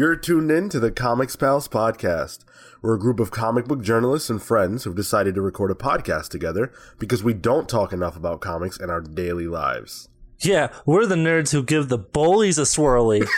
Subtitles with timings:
[0.00, 2.46] You're tuned in to the Comics Pals podcast.
[2.80, 6.30] We're a group of comic book journalists and friends who've decided to record a podcast
[6.30, 10.08] together because we don't talk enough about comics in our daily lives.
[10.38, 13.28] Yeah, we're the nerds who give the bullies a swirly.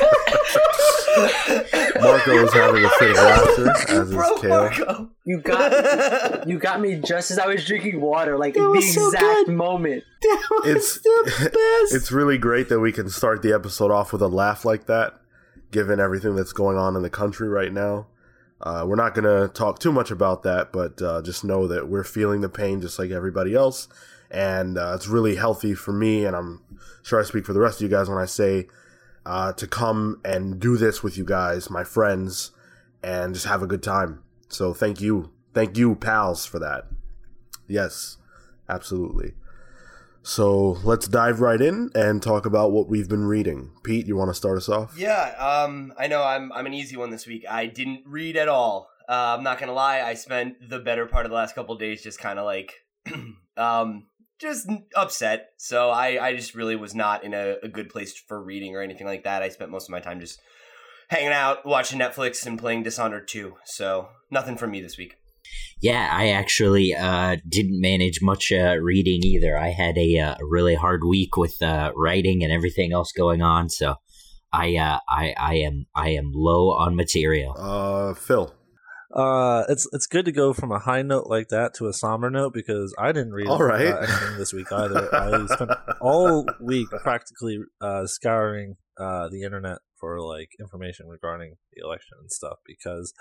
[2.01, 5.11] Marco is having a fit of laughter, as is Cale.
[5.25, 9.07] You got you got me just as I was drinking water, like the was so
[9.09, 9.55] exact good.
[9.55, 10.05] moment.
[10.65, 14.87] It's it's really great that we can start the episode off with a laugh like
[14.87, 15.15] that,
[15.71, 18.09] given everything that's going on in the country right now.
[18.61, 21.89] Uh, we're not going to talk too much about that, but uh, just know that
[21.89, 23.89] we're feeling the pain just like everybody else,
[24.31, 26.63] and uh, it's really healthy for me, and I'm
[27.03, 28.67] sure I speak for the rest of you guys when I say
[29.27, 32.53] uh, to come and do this with you guys, my friends,
[33.03, 34.23] and just have a good time.
[34.49, 36.87] So thank you, thank you, pals, for that.
[37.67, 38.19] Yes,
[38.69, 39.35] absolutely.
[40.23, 43.73] So let's dive right in and talk about what we've been reading.
[43.83, 44.95] Pete, you want to start us off?
[44.97, 47.45] Yeah, um, I know I'm I'm an easy one this week.
[47.49, 48.91] I didn't read at all.
[49.09, 50.03] Uh, I'm not gonna lie.
[50.03, 52.75] I spent the better part of the last couple days just kind of like,
[53.57, 54.07] um,
[54.39, 55.51] just upset.
[55.57, 58.83] So I I just really was not in a, a good place for reading or
[58.83, 59.43] anything like that.
[59.43, 60.41] I spent most of my time just
[61.09, 63.55] hanging out, watching Netflix, and playing Dishonored 2.
[63.65, 65.17] So nothing from me this week.
[65.81, 69.57] Yeah, I actually uh, didn't manage much uh, reading either.
[69.57, 73.69] I had a, uh, really hard week with uh, writing and everything else going on,
[73.69, 73.97] so
[74.53, 77.55] I, uh, I, I am, I am low on material.
[77.59, 78.56] Uh, Phil.
[79.17, 82.29] Uh, it's it's good to go from a high note like that to a somber
[82.29, 83.87] note because I didn't read All right.
[83.87, 85.09] uh, anything this week either.
[85.15, 85.71] I spent
[86.03, 92.31] all week practically uh, scouring uh, the internet for like information regarding the election and
[92.31, 93.15] stuff because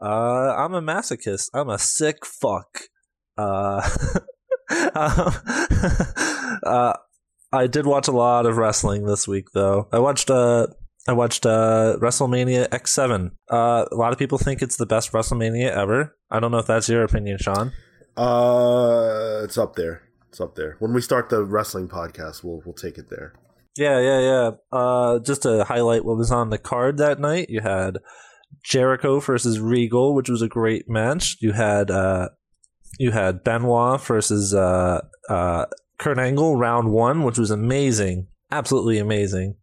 [0.00, 1.50] uh, I'm a masochist.
[1.52, 2.84] I'm a sick fuck.
[3.36, 3.86] Uh,
[4.94, 5.34] um,
[6.64, 6.94] uh,
[7.52, 9.88] I did watch a lot of wrestling this week though.
[9.92, 10.68] I watched uh
[11.08, 13.32] I watched uh, WrestleMania X7.
[13.50, 16.16] Uh, a lot of people think it's the best WrestleMania ever.
[16.30, 17.72] I don't know if that's your opinion, Sean.
[18.16, 20.02] Uh, it's up there.
[20.28, 20.76] It's up there.
[20.78, 23.34] When we start the wrestling podcast, we'll we'll take it there.
[23.76, 24.50] Yeah, yeah, yeah.
[24.70, 27.98] Uh, just to highlight what was on the card that night, you had
[28.62, 31.36] Jericho versus Regal, which was a great match.
[31.40, 32.28] You had uh,
[32.98, 35.66] you had Benoit versus uh, uh,
[35.98, 39.56] Kurt Angle, round one, which was amazing, absolutely amazing.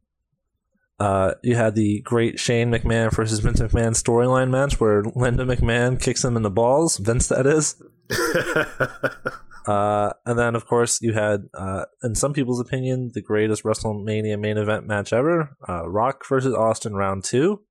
[1.00, 6.02] Uh, you had the great Shane McMahon versus Vince McMahon storyline match where Linda McMahon
[6.02, 6.98] kicks him in the balls.
[6.98, 7.82] Vince, that is.
[9.70, 14.40] Uh, and then, of course, you had, uh, in some people's opinion, the greatest WrestleMania
[14.40, 17.62] main event match ever uh, Rock versus Austin round two.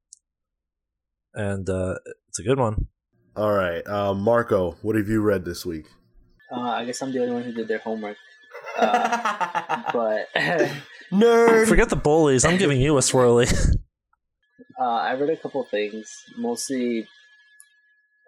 [1.34, 1.96] And uh,
[2.28, 2.86] it's a good one.
[3.36, 5.86] All right, uh, Marco, what have you read this week?
[6.54, 8.16] Uh, I guess I'm the only one who did their homework.
[8.76, 10.28] Uh, but
[11.10, 11.68] Nerd.
[11.68, 12.44] Forget the bullies.
[12.44, 13.48] I'm giving you a swirly.
[14.80, 17.08] uh, I read a couple things, mostly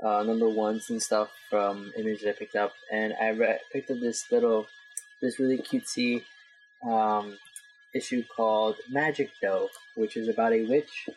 [0.02, 4.00] uh, number ones and stuff from images I picked up, and I read, picked up
[4.00, 4.66] this little,
[5.20, 6.24] this really cutesy
[6.88, 7.36] um,
[7.94, 11.08] issue called Magic Dough, which is about a witch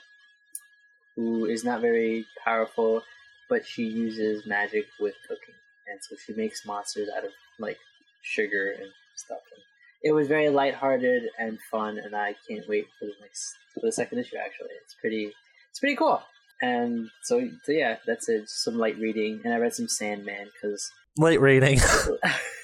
[1.16, 3.04] who is not very powerful,
[3.50, 5.56] but she uses magic with cooking,
[5.88, 7.78] and so she makes monsters out of like
[8.22, 9.42] sugar and stuff.
[9.56, 9.64] And
[10.04, 13.92] it was very lighthearted and fun, and I can't wait for the next for the
[13.92, 14.36] second issue.
[14.38, 15.34] Actually, it's pretty
[15.70, 16.22] it's pretty cool.
[16.62, 18.42] And so, so yeah, that's it.
[18.42, 21.80] Just some light reading, and I read some Sandman because light reading.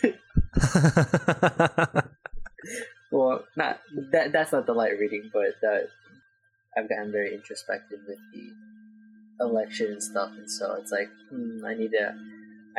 [3.11, 3.79] well, not
[4.11, 5.79] that that's not the light reading, but uh,
[6.77, 8.51] I've gotten very introspective with the
[9.43, 12.15] election and stuff, and so it's like hmm, I need to.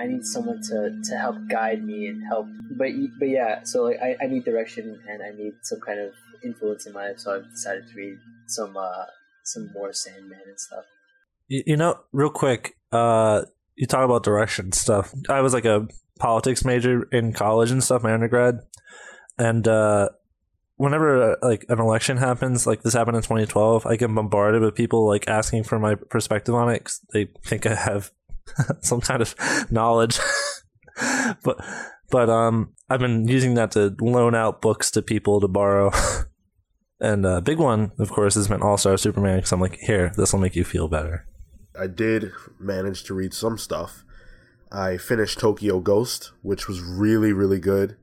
[0.00, 0.78] I need someone to,
[1.08, 2.46] to help guide me and help,
[2.78, 2.88] but
[3.18, 3.62] but yeah.
[3.64, 6.12] So like I, I need direction and I need some kind of
[6.44, 7.18] influence in my life.
[7.18, 8.16] So I've decided to read
[8.46, 9.04] some uh
[9.44, 10.84] some more Sandman and stuff.
[11.48, 13.42] you, you know, real quick, uh,
[13.76, 15.12] you talk about direction stuff.
[15.28, 15.86] I was like a
[16.18, 18.60] politics major in college and stuff, my undergrad,
[19.38, 20.08] and uh,
[20.76, 24.74] whenever uh, like an election happens, like this happened in 2012, I get bombarded with
[24.74, 28.12] people like asking for my perspective on it 'cause they think I have
[28.80, 29.34] some kind of
[29.70, 30.18] knowledge.
[31.44, 31.64] but
[32.10, 35.90] but um, I've been using that to loan out books to people to borrow.
[37.02, 40.12] And uh, big one, of course, has been All Star Superman because I'm like, here,
[40.18, 41.26] this will make you feel better.
[41.78, 44.04] I did manage to read some stuff.
[44.70, 47.96] I finished Tokyo Ghost, which was really really good.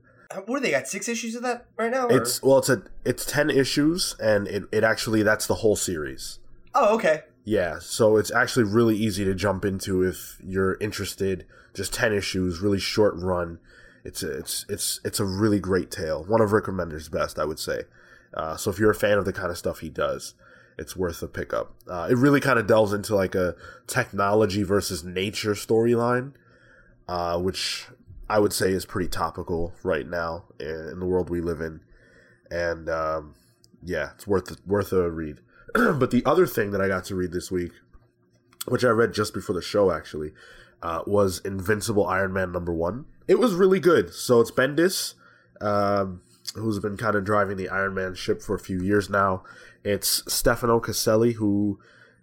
[0.46, 0.88] What do they got?
[0.88, 2.08] Six issues of that right now?
[2.08, 5.76] or- It's well, it's a it's ten issues, and it it actually that's the whole
[5.76, 6.40] series.
[6.74, 7.22] oh okay.
[7.48, 11.46] Yeah, so it's actually really easy to jump into if you're interested.
[11.72, 13.58] Just ten issues, really short run,
[14.04, 16.22] It's a, it's it's it's a really great tale.
[16.24, 17.84] One of Rick Remender's best, I would say.
[18.34, 20.34] Uh, so if you're a fan of the kind of stuff he does,
[20.76, 21.74] it's worth a pickup.
[21.88, 23.56] Uh, it really kind of delves into like a
[23.86, 26.34] technology versus nature storyline,
[27.08, 27.86] uh, which
[28.28, 31.80] I would say is pretty topical right now in, in the world we live in,
[32.50, 33.36] and um,
[33.82, 35.40] yeah, it's worth worth a read.
[35.74, 37.72] but the other thing that I got to read this week,
[38.66, 40.32] which I read just before the show actually,
[40.82, 43.06] uh, was Invincible Iron Man number one.
[43.26, 44.14] It was really good.
[44.14, 45.14] So it's Bendis,
[45.60, 46.22] um,
[46.54, 49.42] who's been kind of driving the Iron Man ship for a few years now.
[49.84, 51.78] It's Stefano Caselli, who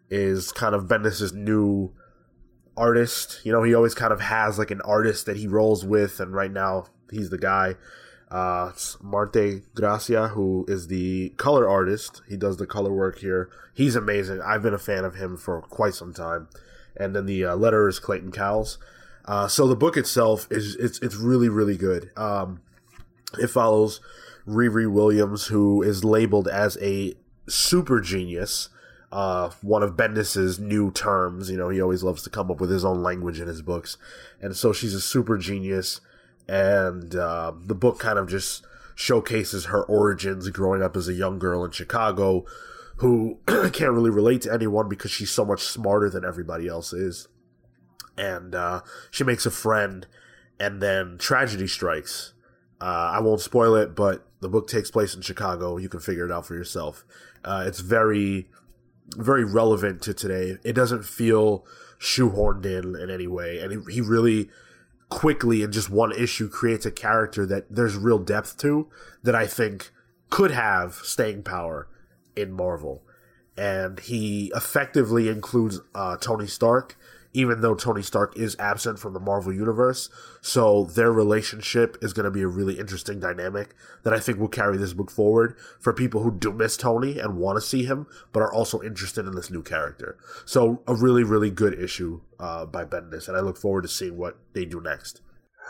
[0.09, 1.93] is kind of Bendis's new
[2.77, 3.41] artist.
[3.43, 6.33] You know, he always kind of has like an artist that he rolls with, and
[6.33, 7.75] right now he's the guy.
[8.31, 12.21] Uh, Marte Gracia, who is the color artist.
[12.27, 13.49] He does the color work here.
[13.73, 14.41] He's amazing.
[14.41, 16.47] I've been a fan of him for quite some time.
[16.97, 18.77] And then the uh, letter is Clayton Cowles.
[19.25, 22.11] Uh, so the book itself is it's it's really really good.
[22.15, 22.61] Um,
[23.39, 23.99] it follows
[24.47, 27.15] Riri Williams, who is labeled as a
[27.47, 28.69] super genius.
[29.11, 31.49] Uh, one of Bendis's new terms.
[31.49, 33.97] You know, he always loves to come up with his own language in his books,
[34.41, 36.01] and so she's a super genius.
[36.47, 41.39] And uh, the book kind of just showcases her origins growing up as a young
[41.39, 42.45] girl in Chicago,
[42.97, 47.27] who can't really relate to anyone because she's so much smarter than everybody else is
[48.17, 48.81] and uh,
[49.11, 50.07] she makes a friend,
[50.59, 52.33] and then tragedy strikes.
[52.79, 55.77] Uh, I won't spoil it, but the book takes place in Chicago.
[55.77, 57.05] You can figure it out for yourself.
[57.43, 58.47] Uh, it's very,
[59.17, 60.57] very relevant to today.
[60.63, 61.65] It doesn't feel
[61.99, 64.49] shoehorned in in any way, and he, he really
[65.09, 68.87] quickly in just one issue creates a character that there's real depth to
[69.23, 69.91] that I think
[70.29, 71.87] could have staying power
[72.35, 73.03] in Marvel.
[73.57, 76.97] And he effectively includes uh, Tony Stark
[77.35, 80.09] even though Tony Stark is absent from the Marvel Universe.
[80.41, 84.47] So their relationship is going to be a really interesting dynamic that I think will
[84.47, 88.07] carry this book forward for people who do miss Tony and want to see him,
[88.31, 90.17] but are also interested in this new character.
[90.45, 94.17] So a really, really good issue uh, by Bendis, and I look forward to seeing
[94.17, 95.21] what they do next.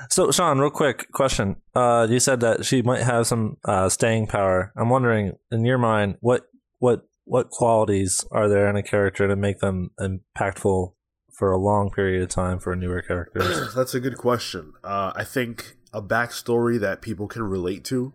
[0.10, 1.56] So, Sean, real quick question.
[1.74, 4.74] Uh, you said that she might have some uh, staying power.
[4.76, 9.38] I'm wondering, in your mind, what what what qualities are there in a character to
[9.38, 10.95] make them impactful
[11.36, 13.74] for a long period of time for a newer characters?
[13.76, 14.74] That's a good question.
[14.84, 18.14] Uh, I think a backstory that people can relate to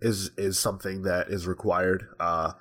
[0.00, 2.08] is is something that is required.
[2.18, 2.52] Uh,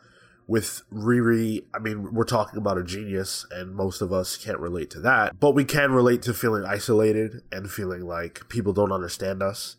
[0.47, 4.91] with Riri, I mean, we're talking about a genius, and most of us can't relate
[4.91, 9.41] to that, but we can relate to feeling isolated and feeling like people don't understand
[9.41, 9.77] us.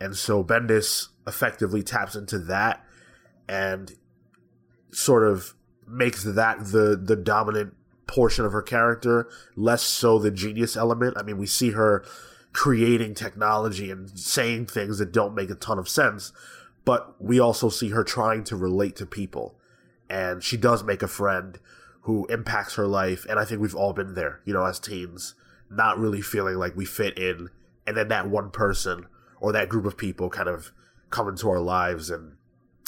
[0.00, 2.84] And so Bendis effectively taps into that
[3.48, 3.92] and
[4.90, 5.54] sort of
[5.86, 7.74] makes that the the dominant
[8.06, 11.16] portion of her character, less so the genius element.
[11.16, 12.04] I mean, we see her
[12.52, 16.32] creating technology and saying things that don't make a ton of sense,
[16.84, 19.54] but we also see her trying to relate to people.
[20.10, 21.58] And she does make a friend
[22.02, 23.24] who impacts her life.
[23.28, 25.34] And I think we've all been there, you know, as teens,
[25.70, 27.48] not really feeling like we fit in.
[27.86, 29.06] And then that one person
[29.40, 30.72] or that group of people kind of
[31.10, 32.36] come into our lives and,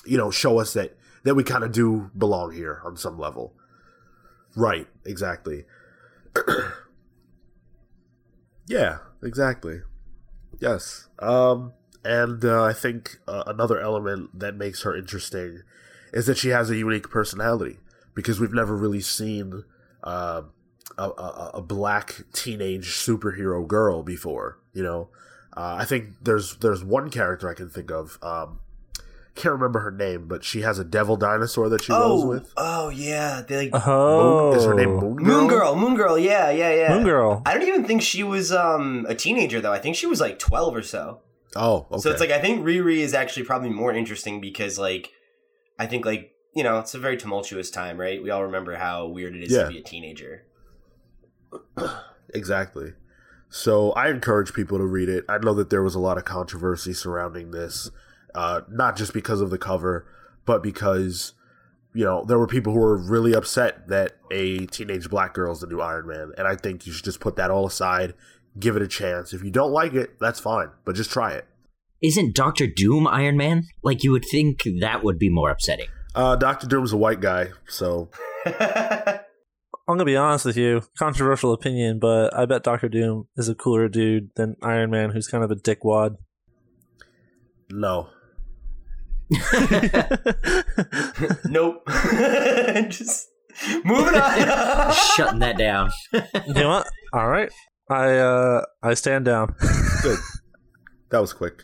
[0.04, 3.54] you know, show us that, that we kind of do belong here on some level.
[4.56, 5.64] Right, exactly.
[8.66, 9.80] yeah, exactly.
[10.60, 11.08] Yes.
[11.18, 11.72] Um
[12.04, 15.62] and uh, I think uh, another element that makes her interesting
[16.12, 17.78] is that she has a unique personality
[18.14, 19.64] because we've never really seen
[20.02, 20.42] uh,
[20.98, 24.58] a, a, a, black teenage superhero girl before.
[24.74, 25.08] You know,
[25.56, 28.18] uh, I think there's there's one character I can think of.
[28.22, 28.60] Um,
[29.34, 32.52] can't remember her name, but she has a devil dinosaur that she oh, rolls with.
[32.56, 34.50] Oh yeah, they like oh.
[34.50, 35.24] Moon, is her name Moon Girl?
[35.24, 35.76] Moon Girl?
[35.76, 36.94] Moon Girl, yeah, yeah, yeah.
[36.94, 37.42] Moon Girl.
[37.44, 39.72] I don't even think she was um a teenager though.
[39.72, 41.20] I think she was like twelve or so.
[41.56, 42.00] Oh, okay.
[42.00, 45.10] So it's like I think Riri is actually probably more interesting because like
[45.78, 48.22] I think like you know it's a very tumultuous time, right?
[48.22, 49.64] We all remember how weird it is Yeah.
[49.64, 50.44] to be a teenager.
[52.34, 52.94] Exactly.
[53.48, 55.24] So I encourage people to read it.
[55.28, 57.90] I know that there was a lot of controversy surrounding this,
[58.34, 60.06] uh, not just because of the cover,
[60.44, 61.32] but because
[61.94, 65.60] you know there were people who were really upset that a teenage black girl is
[65.60, 68.14] the new Iron Man, and I think you should just put that all aside,
[68.58, 69.32] give it a chance.
[69.32, 71.46] If you don't like it, that's fine, but just try it.
[72.02, 73.64] Isn't Doctor Doom Iron Man?
[73.82, 75.86] Like you would think that would be more upsetting.
[76.14, 78.08] Uh, Doctor Doom's a white guy, so
[78.46, 83.54] I'm gonna be honest with you, controversial opinion, but I bet Doctor Doom is a
[83.54, 86.16] cooler dude than Iron Man, who's kind of a dickwad.
[87.70, 88.08] no.
[91.46, 91.82] nope.
[92.90, 93.28] Just
[93.84, 94.94] moving on.
[95.16, 95.90] Shutting that down.
[96.12, 96.86] you know what?
[97.12, 97.50] All right,
[97.90, 99.54] I uh I stand down.
[100.02, 100.18] Good.
[101.10, 101.62] That was quick.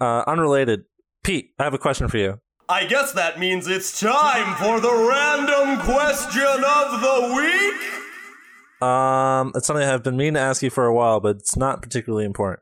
[0.00, 0.84] Uh, unrelated.
[1.22, 2.40] Pete, I have a question for you.
[2.68, 8.88] I guess that means it's time for the random question of the week.
[8.88, 11.82] Um, it's something I've been meaning to ask you for a while, but it's not
[11.82, 12.60] particularly important.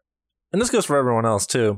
[0.52, 1.76] And this goes for everyone else too.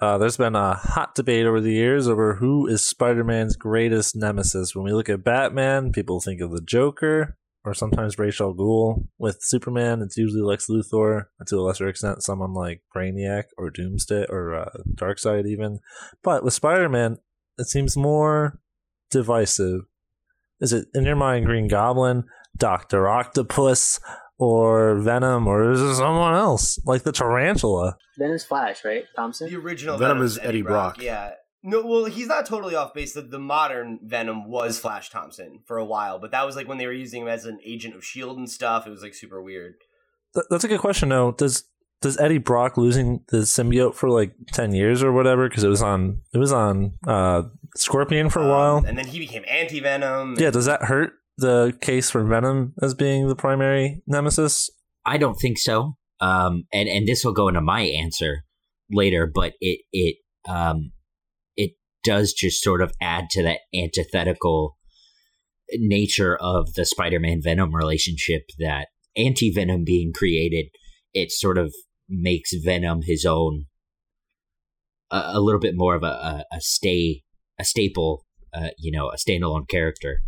[0.00, 4.74] Uh, there's been a hot debate over the years over who is Spider-Man's greatest nemesis.
[4.74, 9.06] When we look at Batman, people think of the Joker or sometimes Ra's al.
[9.18, 13.70] With Superman, it's usually Lex Luthor, and to a lesser extent, someone like Brainiac or
[13.70, 15.80] Doomsday or uh, Darkseid even.
[16.22, 17.18] But with Spider-Man,
[17.58, 18.60] it seems more
[19.10, 19.82] divisive.
[20.60, 22.24] Is it in your mind Green Goblin,
[22.56, 23.98] Doctor Octopus,
[24.44, 27.96] or Venom, or is it someone else like the Tarantula?
[28.18, 29.04] Venom's Flash, right?
[29.16, 29.50] Thompson.
[29.50, 31.00] The original Venom Venom is Eddie Brock.
[31.02, 31.32] Yeah.
[31.66, 33.14] No, well, he's not totally off base.
[33.14, 36.76] The, the modern Venom was Flash Thompson for a while, but that was like when
[36.78, 38.86] they were using him as an agent of Shield and stuff.
[38.86, 39.74] It was like super weird.
[40.34, 41.08] Th- that's a good question.
[41.08, 41.32] though.
[41.32, 41.64] does
[42.02, 45.80] does Eddie Brock losing the symbiote for like ten years or whatever because it was
[45.82, 47.44] on it was on uh,
[47.76, 48.84] Scorpion for a Um, while?
[48.86, 50.36] and then he became anti Venom.
[50.38, 54.70] Yeah, does that hurt the case for Venom as being the primary nemesis?
[55.04, 55.96] I don't think so.
[56.20, 58.44] Um, and and this will go into my answer
[58.90, 60.16] later, but it it
[60.48, 60.92] um
[61.56, 61.72] it
[62.02, 64.76] does just sort of add to that antithetical
[65.72, 70.66] nature of the Spider-Man Venom relationship that anti-Venom being created,
[71.12, 71.74] it sort of
[72.08, 73.64] makes Venom his own
[75.10, 77.22] a, a little bit more of a, a, a stay
[77.58, 80.20] a staple, uh, you know, a standalone character.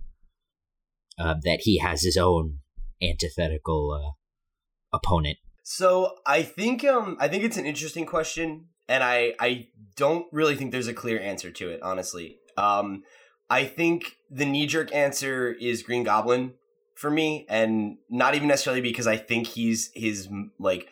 [1.18, 2.58] Uh, that he has his own
[3.02, 5.38] antithetical uh, opponent.
[5.62, 10.54] So I think um I think it's an interesting question, and I I don't really
[10.54, 11.82] think there's a clear answer to it.
[11.82, 13.02] Honestly, um,
[13.50, 16.54] I think the knee jerk answer is Green Goblin
[16.94, 20.88] for me, and not even necessarily because I think he's his like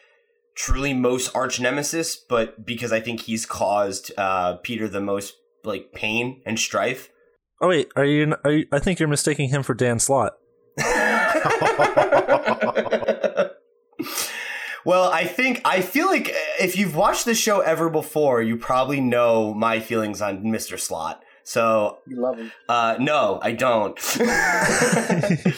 [0.56, 5.92] truly most arch nemesis, but because I think he's caused uh Peter the most like
[5.92, 7.10] pain and strife.
[7.60, 8.34] Oh wait, are you?
[8.44, 10.32] Are you I think you're mistaking him for Dan Slott.
[14.84, 16.30] well, I think I feel like
[16.60, 20.78] if you've watched the show ever before, you probably know my feelings on Mr.
[20.78, 21.22] Slott.
[21.46, 22.52] So, You love him.
[22.68, 23.98] uh, no, I don't.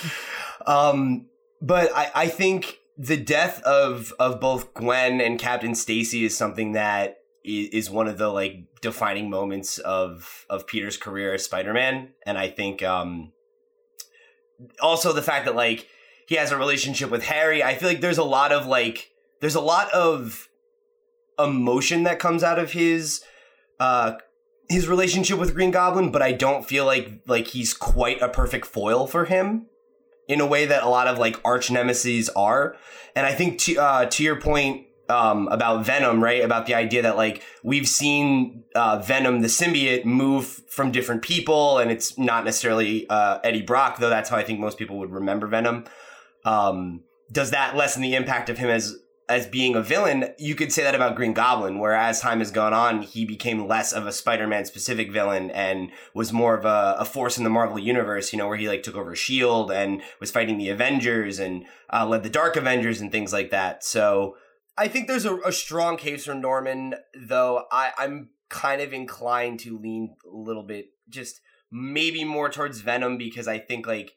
[0.66, 1.26] um,
[1.62, 6.72] but I, I think the death of of both Gwen and Captain Stacy is something
[6.72, 7.14] that i-
[7.46, 12.48] is one of the like defining moments of of Peter's career as Spider-Man, and I
[12.48, 13.32] think um,
[14.80, 15.88] also the fact that like
[16.26, 17.62] he has a relationship with Harry.
[17.62, 19.10] I feel like there's a lot of like
[19.40, 20.48] there's a lot of
[21.38, 23.22] emotion that comes out of his
[23.78, 24.14] uh
[24.68, 28.66] his relationship with Green Goblin, but I don't feel like like he's quite a perfect
[28.66, 29.66] foil for him
[30.28, 32.76] in a way that a lot of like arch nemesis are.
[33.14, 36.44] And I think to uh, to your point um, about Venom, right?
[36.44, 41.78] About the idea that like we've seen uh, Venom the symbiote move from different people,
[41.78, 44.10] and it's not necessarily uh, Eddie Brock, though.
[44.10, 45.84] That's how I think most people would remember Venom.
[46.44, 48.96] Um, does that lessen the impact of him as
[49.28, 52.52] as being a villain, you could say that about Green Goblin, where as time has
[52.52, 56.96] gone on, he became less of a Spider-Man specific villain and was more of a,
[57.00, 59.74] a force in the Marvel universe, you know, where he like took over S.H.I.E.L.D.
[59.74, 63.82] and was fighting the Avengers and uh, led the Dark Avengers and things like that.
[63.82, 64.36] So
[64.78, 69.60] I think there's a, a strong case for Norman, though I, I'm kind of inclined
[69.60, 71.40] to lean a little bit just
[71.70, 74.12] maybe more towards Venom because I think like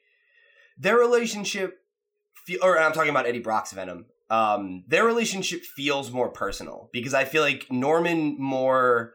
[0.77, 1.79] their relationship
[2.45, 4.05] feel or I'm talking about Eddie Brock's Venom.
[4.29, 9.13] Um, their relationship feels more personal because I feel like Norman more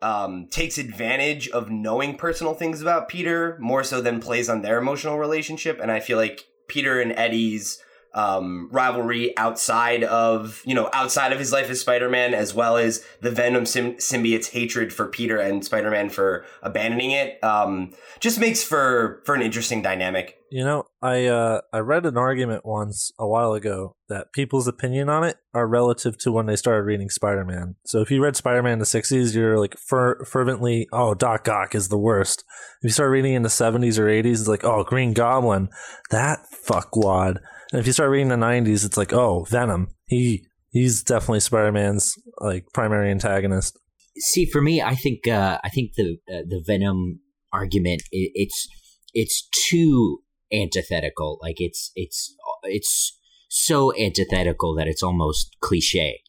[0.00, 4.78] um, takes advantage of knowing personal things about Peter more so than plays on their
[4.78, 7.82] emotional relationship, and I feel like Peter and Eddie's
[8.14, 13.04] um, rivalry outside of you know outside of his life as Spider-Man, as well as
[13.20, 18.62] the Venom sym- symbiote's hatred for Peter and Spider-Man for abandoning it, um, just makes
[18.62, 20.36] for for an interesting dynamic.
[20.50, 25.10] You know, I uh, I read an argument once a while ago that people's opinion
[25.10, 27.76] on it are relative to when they started reading Spider Man.
[27.84, 31.46] So if you read Spider Man in the '60s, you're like fer- fervently, "Oh, Doc
[31.48, 32.44] Ock is the worst."
[32.80, 35.68] If you start reading in the '70s or '80s, it's like, "Oh, Green Goblin,
[36.10, 37.38] that fuckwad."
[37.72, 41.72] And if you start reading the '90s, it's like, "Oh, Venom, he he's definitely Spider
[41.72, 43.78] Man's like primary antagonist."
[44.18, 47.20] See, for me, I think uh, I think the uh, the Venom
[47.52, 48.68] argument it, it's
[49.14, 50.18] it's too
[50.52, 51.38] antithetical.
[51.42, 52.34] Like it's it's
[52.64, 53.16] it's
[53.48, 56.20] so antithetical that it's almost cliche.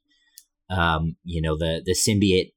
[0.70, 2.52] Um, you know, the the symbiote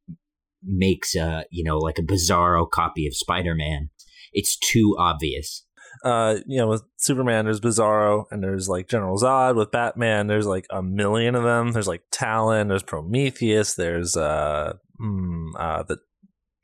[0.63, 3.91] makes a you know like a bizarro copy of Spider Man.
[4.33, 5.65] It's too obvious.
[6.05, 9.57] Uh, you know, with Superman, there's Bizarro, and there's like General Zod.
[9.57, 11.73] With Batman, there's like a million of them.
[11.73, 15.99] There's like Talon, there's Prometheus, there's uh, mm, uh the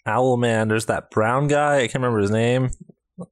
[0.06, 0.68] Owlman.
[0.68, 1.76] There's that brown guy.
[1.76, 2.70] I can't remember his name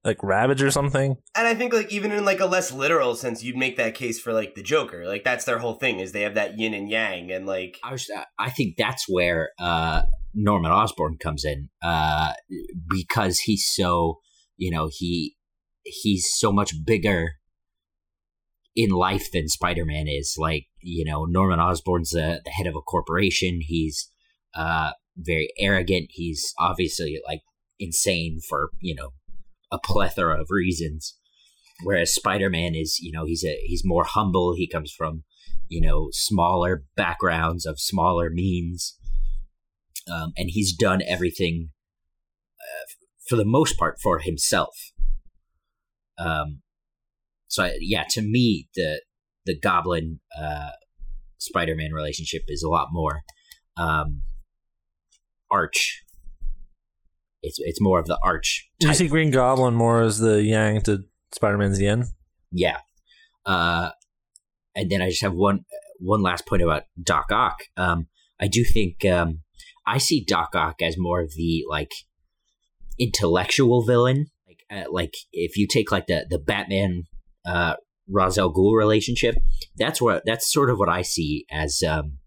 [0.05, 1.17] like Ravage or something.
[1.37, 4.21] And I think like even in like a less literal sense, you'd make that case
[4.21, 5.07] for like the Joker.
[5.07, 7.93] Like that's their whole thing is they have that yin and yang, and like I
[7.93, 10.03] was, I think that's where uh,
[10.35, 12.33] Norman Osborn comes in uh,
[12.88, 14.21] because he's so
[14.57, 15.37] you know he
[16.02, 17.33] he's so much bigger
[18.75, 20.37] in life than Spider-Man is.
[20.38, 23.61] Like you know Norman Osborn's the, the head of a corporation.
[23.62, 24.11] He's
[24.55, 26.09] uh, very arrogant.
[26.11, 27.40] He's obviously like
[27.78, 29.11] insane for you know
[29.71, 31.16] a plethora of reasons.
[31.83, 34.55] Whereas Spider Man is, you know, he's a he's more humble.
[34.55, 35.25] He comes from,
[35.69, 38.97] you know, smaller backgrounds of smaller means,
[40.11, 41.71] um, and he's done everything
[42.61, 42.87] uh,
[43.28, 44.75] for the most part for himself.
[46.18, 46.62] Um,
[47.49, 49.02] so yeah, to me, the
[49.44, 50.70] the Goblin uh,
[51.38, 53.23] Spider Man relationship is a lot more
[53.76, 54.23] um,
[55.50, 56.02] arch
[57.46, 58.68] it's it's more of the arch.
[58.80, 62.06] Do you see Green Goblin more as the yang to Spider Man's yin?
[62.50, 62.78] Yeah.
[63.44, 63.90] Uh,
[64.75, 65.64] and then I just have one
[66.00, 67.61] one last point about Doc Ock.
[67.76, 68.08] Um,
[68.40, 69.42] I do think um,
[69.87, 71.92] I see Doc Ock as more of the like
[72.99, 74.26] intellectual villain.
[74.70, 77.04] Like uh, like if you take like the the Batman
[77.46, 77.76] uh,
[78.08, 79.37] Ra's al Ghul relationship,
[79.76, 82.18] that's what that's sort of what I see as um,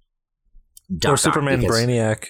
[0.96, 2.28] Doc or Superman Brainiac.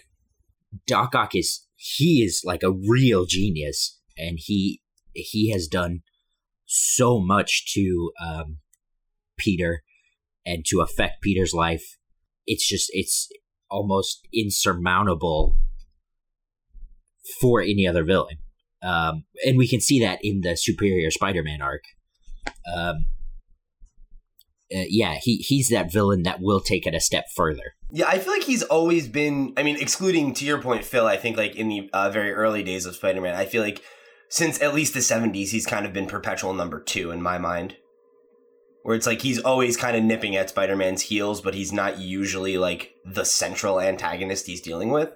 [0.87, 4.81] Doc Ock is he is like a real genius, and he
[5.13, 6.01] he has done
[6.65, 8.57] so much to um,
[9.37, 9.83] Peter
[10.45, 11.97] and to affect Peter's life.
[12.45, 13.29] It's just it's
[13.69, 15.59] almost insurmountable
[17.39, 18.37] for any other villain,
[18.81, 21.83] um, and we can see that in the Superior Spider-Man arc.
[22.73, 23.05] Um,
[24.73, 27.73] uh, yeah, he he's that villain that will take it a step further.
[27.91, 29.53] Yeah, I feel like he's always been.
[29.57, 31.07] I mean, excluding to your point, Phil.
[31.07, 33.81] I think like in the uh, very early days of Spider Man, I feel like
[34.29, 37.77] since at least the seventies, he's kind of been perpetual number two in my mind.
[38.83, 41.99] Where it's like he's always kind of nipping at Spider Man's heels, but he's not
[41.99, 45.11] usually like the central antagonist he's dealing with.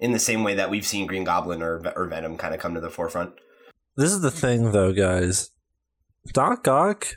[0.00, 2.74] In the same way that we've seen Green Goblin or or Venom kind of come
[2.74, 3.34] to the forefront.
[3.96, 5.50] This is the thing, though, guys.
[6.32, 7.16] Doc Ock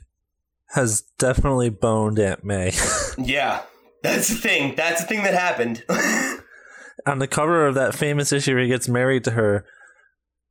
[0.74, 2.72] has definitely boned Aunt May.
[3.18, 3.62] yeah,
[4.02, 4.76] that's the thing.
[4.76, 5.84] That's the thing that happened.
[7.06, 9.66] On the cover of that famous issue where he gets married to her,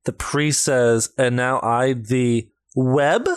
[0.04, 3.28] the priest says, and now I the web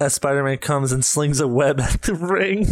[0.00, 2.66] as Spider Man comes and slings a web at the ring.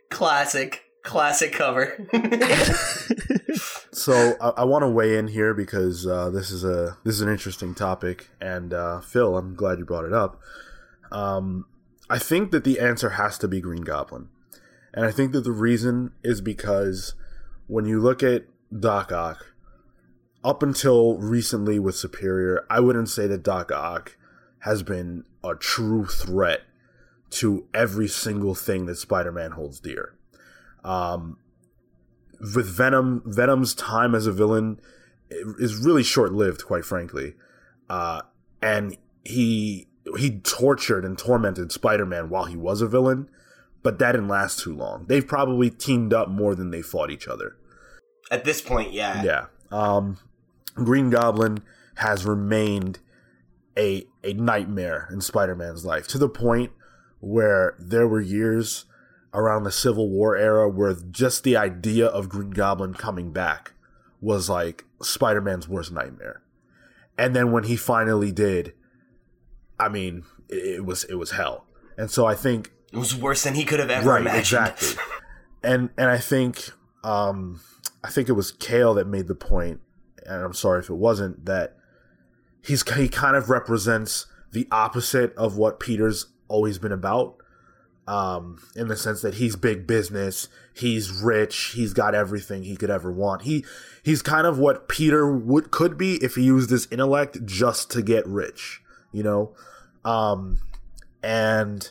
[0.10, 2.06] classic, classic cover.
[3.92, 7.20] so I, I want to weigh in here because uh, this is a this is
[7.20, 10.40] an interesting topic, and uh, Phil, I'm glad you brought it up.
[11.10, 11.66] Um,
[12.08, 14.28] I think that the answer has to be Green Goblin.
[14.92, 17.14] And I think that the reason is because
[17.66, 18.46] when you look at
[18.76, 19.54] Doc Ock,
[20.42, 24.16] up until recently with Superior, I wouldn't say that Doc Ock
[24.60, 26.62] has been a true threat
[27.30, 30.14] to every single thing that Spider Man holds dear.
[30.84, 31.38] Um,
[32.40, 34.80] with Venom, Venom's time as a villain
[35.30, 37.34] is really short lived, quite frankly.
[37.88, 38.22] Uh,
[38.62, 43.28] and he he tortured and tormented Spider-Man while he was a villain,
[43.82, 45.04] but that didn't last too long.
[45.06, 47.56] They've probably teamed up more than they fought each other.
[48.30, 49.22] At this point, yeah.
[49.22, 49.46] Yeah.
[49.70, 50.18] Um,
[50.74, 51.62] Green Goblin
[51.96, 53.00] has remained
[53.76, 56.72] a a nightmare in Spider-Man's life to the point
[57.20, 58.86] where there were years
[59.32, 63.72] around the Civil War era where just the idea of Green Goblin coming back
[64.20, 66.42] was like Spider-Man's worst nightmare.
[67.16, 68.74] And then when he finally did,
[69.78, 71.66] I mean, it, it was it was hell.
[71.96, 74.40] And so I think it was worse than he could have ever right, imagined.
[74.40, 75.02] Exactly.
[75.62, 76.70] and and I think
[77.04, 77.60] um
[78.02, 79.80] I think it was Cale that made the point,
[80.26, 81.76] and I'm sorry if it wasn't, that
[82.64, 87.36] he's he kind of represents the opposite of what Peter's always been about.
[88.10, 92.90] Um, in the sense that he's big business, he's rich, he's got everything he could
[92.90, 93.42] ever want.
[93.42, 93.64] He
[94.02, 98.02] he's kind of what Peter would could be if he used his intellect just to
[98.02, 99.54] get rich, you know.
[100.04, 100.58] Um,
[101.22, 101.88] and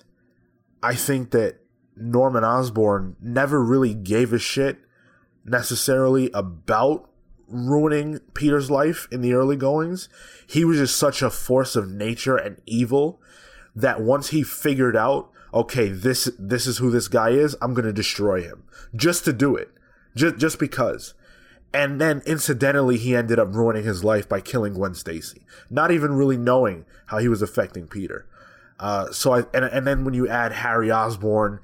[0.84, 1.62] I think that
[1.95, 4.79] Norman Osborn never really gave a shit
[5.45, 7.10] necessarily about
[7.47, 10.10] ruining Peter's life in the early goings.
[10.45, 13.21] He was just such a force of nature and evil
[13.73, 17.85] that once he figured out, okay, this this is who this guy is, I'm going
[17.85, 18.63] to destroy him
[18.95, 19.69] just to do it.
[20.15, 21.13] Just just because.
[21.71, 26.13] and then incidentally he ended up ruining his life by killing Gwen Stacy, not even
[26.13, 28.25] really knowing how he was affecting Peter.
[28.79, 31.59] Uh, so I and, and then when you add Harry Osborn,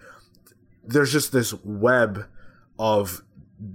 [0.83, 2.27] there's just this web
[2.77, 3.23] of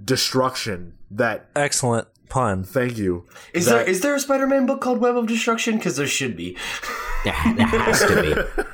[0.05, 2.63] destruction that excellent pun.
[2.63, 3.25] Thank you.
[3.53, 5.77] Is that, there is there a Spider-Man book called Web of Destruction?
[5.77, 6.55] Because there should be.
[7.25, 8.63] there, there has to be.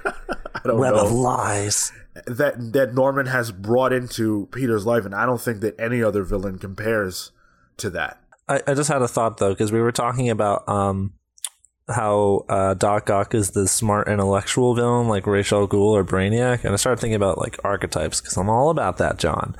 [0.65, 1.05] Web know.
[1.05, 1.91] of lies
[2.25, 6.23] that that Norman has brought into Peter's life, and I don't think that any other
[6.23, 7.31] villain compares
[7.77, 8.21] to that.
[8.47, 11.13] I, I just had a thought though, because we were talking about um,
[11.89, 16.63] how uh, Doc Ock is the smart intellectual villain, like Ra's al Ghul or Brainiac,
[16.63, 19.55] and I started thinking about like archetypes because I'm all about that, John.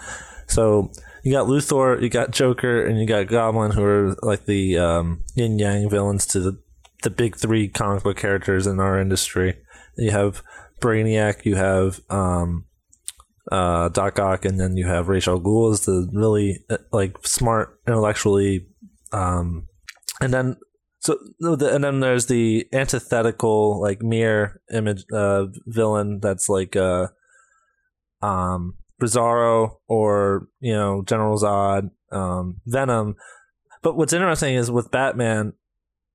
[0.48, 0.92] So
[1.24, 5.24] you got Luthor, you got Joker, and you got Goblin, who are like the um,
[5.36, 6.60] yin yang villains to the
[7.04, 9.58] the big three comic book characters in our industry.
[9.98, 10.44] You have
[10.80, 12.66] Brainiac, you have um,
[13.52, 18.68] uh, Doc Ock, and then you have Ra's as the really uh, like smart, intellectually,
[19.12, 19.68] um,
[20.22, 20.58] and then
[21.00, 27.08] so and then there's the antithetical like mirror image uh, villain that's like uh,
[28.22, 33.16] um, Bizarro or you know General Zod, um, Venom.
[33.82, 35.54] But what's interesting is with Batman,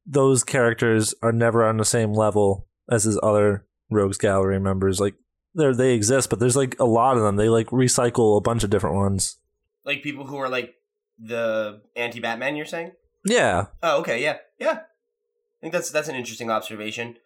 [0.05, 5.01] those characters are never on the same level as his other rogues gallery members.
[5.01, 5.15] Like
[5.55, 7.37] they they exist, but there's like a lot of them.
[7.37, 9.39] They like recycle a bunch of different ones.
[9.85, 10.75] Like people who are like
[11.19, 12.57] the anti Batman.
[12.57, 12.93] You're saying?
[13.25, 13.67] Yeah.
[13.83, 14.23] Oh, okay.
[14.23, 14.81] Yeah, yeah.
[14.81, 17.17] I think that's that's an interesting observation.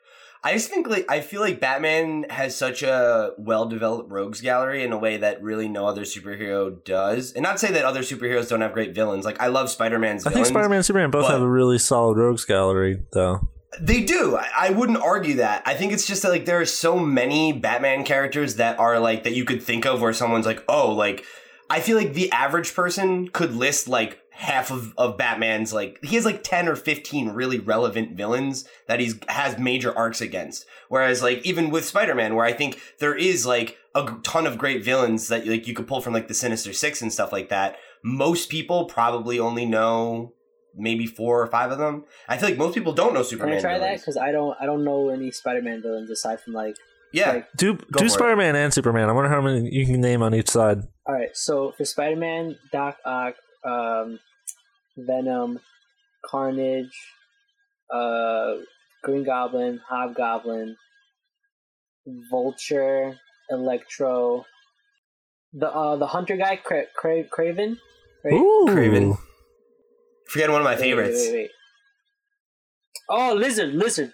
[0.45, 4.85] I just think like I feel like Batman has such a well developed rogues gallery
[4.85, 7.33] in a way that really no other superhero does.
[7.33, 9.25] And not to say that other superheroes don't have great villains.
[9.25, 10.27] Like I love Spider Man's.
[10.27, 13.49] I think Spider Man and Superman both have a really solid rogues gallery, though.
[13.81, 14.37] They do.
[14.37, 15.63] I, I wouldn't argue that.
[15.67, 19.25] I think it's just that like there are so many Batman characters that are like
[19.25, 21.25] that you could think of where someone's like, oh, like
[21.69, 26.15] I feel like the average person could list like half of, of Batman's like he
[26.15, 30.67] has like 10 or 15 really relevant villains that he's has major arcs against.
[30.89, 34.85] Whereas like even with Spider-Man where I think there is like a ton of great
[34.85, 37.79] villains that like you could pull from like the Sinister 6 and stuff like that.
[38.03, 40.35] Most people probably only know
[40.77, 42.05] maybe four or five of them.
[42.29, 43.57] I feel like most people don't know Superman.
[43.57, 44.01] Can I try villains.
[44.01, 44.03] that?
[44.03, 46.77] Because I don't, I don't know any Spider-Man villains aside from like.
[47.13, 49.09] Yeah, like, do do Spider Man and Superman.
[49.09, 50.83] I wonder how many you can name on each side.
[51.07, 54.19] All right, so for Spider Man, Doc Ock, um,
[54.99, 55.61] Venom,
[56.29, 56.93] Carnage,
[57.95, 58.57] uh,
[59.03, 60.77] Green Goblin, Hobgoblin,
[62.31, 63.19] Vulture,
[63.51, 64.45] Electro,
[65.53, 67.79] the uh, the Hunter guy, Cra- Cra- Kraven,
[68.25, 68.35] right?
[68.35, 68.67] Ooh.
[68.69, 69.17] Kraven.
[70.29, 71.19] Forget one of my favorites.
[71.19, 71.51] Wait, wait, wait,
[73.09, 74.13] oh, lizard, lizard,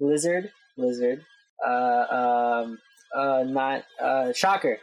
[0.00, 1.24] lizard, lizard.
[1.66, 2.78] Uh, um,
[3.14, 4.78] uh, not uh, shocker.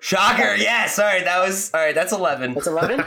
[0.00, 0.54] Shocker!
[0.56, 1.94] Yeah, sorry, that was all right.
[1.94, 2.54] That's eleven.
[2.54, 2.98] That's eleven.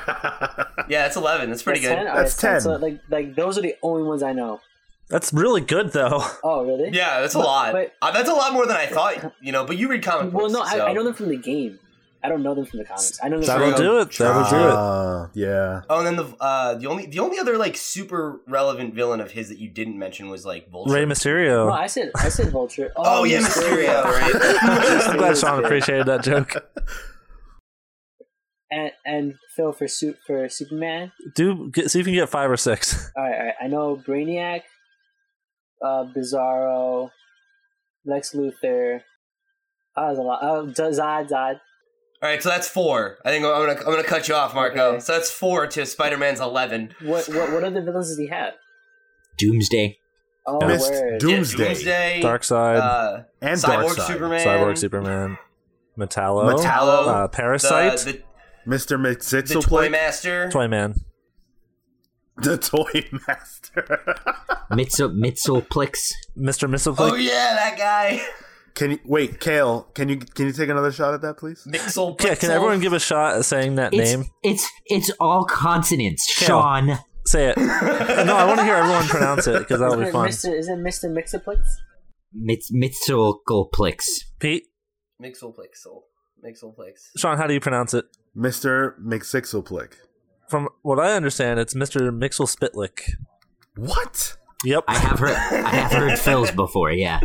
[0.89, 1.49] yeah, that's eleven.
[1.49, 2.05] That's pretty that's good.
[2.05, 2.15] 10?
[2.15, 2.61] That's ten.
[2.61, 4.59] So, like, like those are the only ones I know.
[5.07, 6.23] That's really good, though.
[6.43, 6.89] Oh, really?
[6.91, 7.73] Yeah, that's but, a lot.
[7.73, 9.33] But, uh, that's a lot more than I thought.
[9.41, 10.53] You know, but you read comic well, books.
[10.53, 10.85] Well, no, so.
[10.85, 11.79] I, I know them from the game.
[12.23, 13.19] I don't know them from the comics.
[13.23, 13.47] I know them.
[13.47, 14.11] That'll do it.
[14.11, 14.73] That'll do it.
[14.73, 15.81] Uh, yeah.
[15.89, 19.31] Oh, and then the uh, the only the only other like super relevant villain of
[19.31, 20.93] his that you didn't mention was like Vulture.
[20.93, 21.67] Rey Mysterio.
[21.67, 22.91] No, I said I said Vulture.
[22.95, 24.03] Oh, oh yeah, Mysterio.
[24.03, 25.07] right.
[25.09, 26.55] I'm glad Sean appreciated that joke.
[28.73, 31.11] And and Phil for suit for Superman.
[31.35, 33.11] Do get, see if you can get five or six.
[33.17, 33.53] All right, all right.
[33.61, 34.61] I know Brainiac,
[35.83, 37.11] uh, Bizarro,
[38.05, 39.01] Lex Luthor.
[39.97, 40.39] Oh, that was a lot.
[40.41, 41.59] Oh, Zod, Zod.
[42.21, 43.17] All right, so that's four.
[43.25, 44.91] I think I'm gonna I'm gonna cut you off, Marco.
[44.91, 44.99] Okay.
[44.99, 46.93] So that's four to Spider Man's eleven.
[47.01, 48.53] What what what other villains does he have?
[49.37, 49.97] Doomsday.
[50.45, 51.19] Oh, word.
[51.19, 51.63] Doomsday.
[51.63, 52.21] Yeah, Doomsday.
[52.23, 52.79] Darkseid.
[52.79, 54.07] Uh, and Cyborg Darkseid.
[54.07, 54.45] Superman.
[54.45, 55.37] Cyborg Superman.
[55.97, 56.53] Metallo.
[56.53, 57.07] Metallo.
[57.07, 57.97] Uh, Parasite.
[57.99, 58.23] The, the,
[58.67, 58.87] Mr.
[58.89, 59.63] the McZitzelplate.
[59.63, 60.49] Toy Master.
[60.51, 60.95] Toy Man.
[62.37, 64.15] The Toy Master.
[64.71, 66.11] Mitzel Mitzelplix.
[66.37, 66.69] Mr.
[66.69, 68.21] Missile Oh yeah, that guy.
[68.73, 69.83] Can you wait, Cale?
[69.93, 71.65] Can you can you take another shot at that, please?
[71.67, 72.21] Mixel.
[72.23, 74.25] Yeah, can everyone give a shot at saying that It's name?
[74.43, 76.33] it's it's all consonants.
[76.37, 76.47] Cale.
[76.47, 76.99] Sean.
[77.27, 77.57] Say it.
[77.57, 80.27] no, I want to hear everyone pronounce it because that'll be fun.
[80.29, 80.57] Mr.
[80.57, 81.05] Isn't Mr.
[81.05, 81.59] Mixoplex?
[82.35, 84.03] Mitz Mitzelplix.
[84.39, 84.63] Pete,
[85.21, 86.01] Mixel Plixel.
[86.43, 86.73] Mixel
[87.17, 88.05] Sean, how do you pronounce it?
[88.35, 88.93] Mr.
[88.99, 89.93] McSixelplick.
[90.49, 92.09] From what I understand, it's Mr.
[92.09, 93.11] Mixel Spitlick.
[93.75, 94.37] What?
[94.65, 94.83] Yep.
[94.87, 97.19] I have heard I have heard Phil's before, yeah.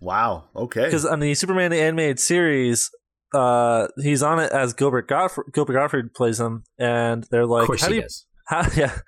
[0.00, 0.48] Wow.
[0.56, 0.84] Okay.
[0.84, 2.90] Because on the Superman the animated series,
[3.34, 5.52] uh, he's on it as Gilbert Gottfried.
[5.52, 8.04] Gilbert Gottfried plays him, and they're like, "How do you?"
[8.46, 8.98] How, yeah,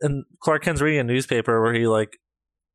[0.00, 2.18] and Clark Kent's reading a newspaper where he like,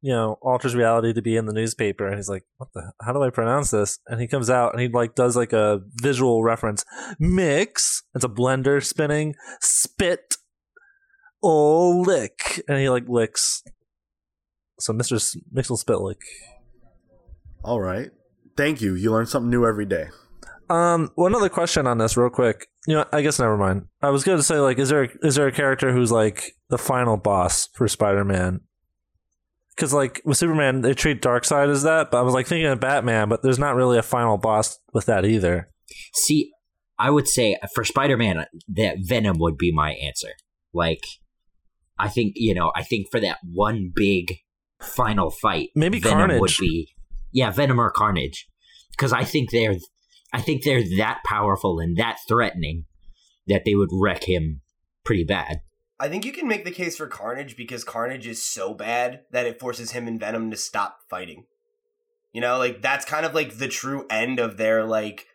[0.02, 2.93] you know, alters reality to be in the newspaper, and he's like, "What the?
[3.02, 5.82] How do I pronounce this?" And he comes out and he like does like a
[6.02, 6.86] visual reference:
[7.20, 8.04] mix.
[8.15, 10.36] It's a blender spinning, spit,
[11.43, 13.63] oh lick, and he like licks.
[14.80, 16.22] So Mister Mixel spit lick.
[17.67, 18.12] All right,
[18.56, 18.95] thank you.
[18.95, 20.08] You learn something new every day.
[20.69, 22.67] Um, one other question on this, real quick.
[22.88, 23.88] You know, I guess never mind.
[24.01, 26.77] I was going to say, like, is there is there a character who's like the
[26.77, 28.62] final boss for Spider Man?
[29.75, 32.80] Because like with Superman, they treat Darkseid as that, but I was like thinking of
[32.80, 35.69] Batman, but there's not really a final boss with that either.
[36.13, 36.51] See,
[36.97, 40.30] I would say for Spider Man, that Venom would be my answer.
[40.73, 41.03] Like,
[41.99, 44.38] I think you know, I think for that one big
[44.82, 46.93] final fight, maybe Venom Carnage would be,
[47.38, 48.50] yeah, Venom or Carnage,
[48.89, 49.76] because I think they're
[50.34, 52.86] I think they're that powerful and that threatening
[53.45, 54.62] that they would wreck him
[55.06, 55.62] pretty bad.
[56.00, 59.45] I think you can make the case for Carnage because Carnage is so bad that
[59.45, 61.45] it forces him and Venom to stop fighting.
[62.34, 65.28] You know, like that's kind of like the true end of their like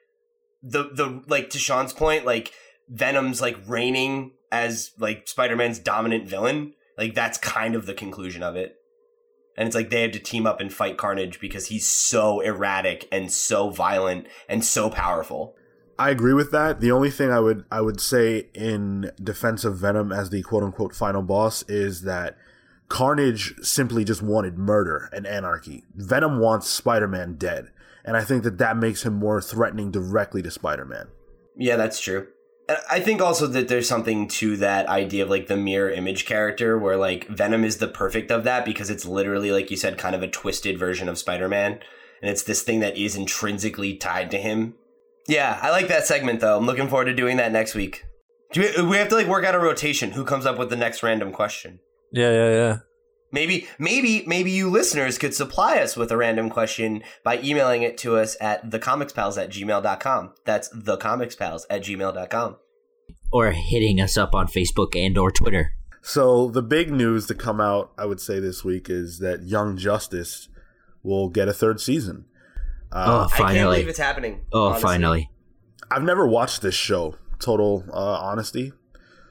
[0.60, 2.50] the the like to Sean's point, like
[2.88, 6.74] Venom's like reigning as like Spider-Man's dominant villain.
[6.98, 8.74] Like that's kind of the conclusion of it.
[9.56, 13.06] And it's like they have to team up and fight Carnage because he's so erratic
[13.12, 15.54] and so violent and so powerful.
[15.98, 16.80] I agree with that.
[16.80, 20.62] The only thing I would I would say in defense of Venom as the quote
[20.62, 22.36] unquote final boss is that
[22.88, 25.84] Carnage simply just wanted murder and anarchy.
[25.94, 27.68] Venom wants Spider-Man dead,
[28.04, 31.08] and I think that that makes him more threatening directly to Spider-Man.
[31.56, 32.26] Yeah, that's true.
[32.68, 36.78] I think also that there's something to that idea of like the mirror image character
[36.78, 40.14] where like Venom is the perfect of that because it's literally like you said kind
[40.14, 41.80] of a twisted version of Spider-Man
[42.22, 44.74] and it's this thing that is intrinsically tied to him.
[45.28, 46.56] Yeah, I like that segment though.
[46.56, 48.04] I'm looking forward to doing that next week.
[48.52, 50.76] Do we, we have to like work out a rotation who comes up with the
[50.76, 51.80] next random question.
[52.12, 52.78] Yeah, yeah, yeah.
[53.32, 57.96] Maybe, maybe, maybe you listeners could supply us with a random question by emailing it
[57.98, 60.34] to us at thecomicspals at gmail.com.
[60.44, 62.56] That's thecomicspals at gmail.com.
[63.32, 65.72] Or hitting us up on Facebook and or Twitter.
[66.02, 69.78] So the big news to come out, I would say this week, is that Young
[69.78, 70.48] Justice
[71.02, 72.26] will get a third season.
[72.90, 73.44] Uh, oh, finally!
[73.44, 74.40] I can't believe it's happening.
[74.52, 74.82] Oh, honestly.
[74.82, 75.30] finally!
[75.90, 77.14] I've never watched this show.
[77.38, 78.72] Total uh, honesty.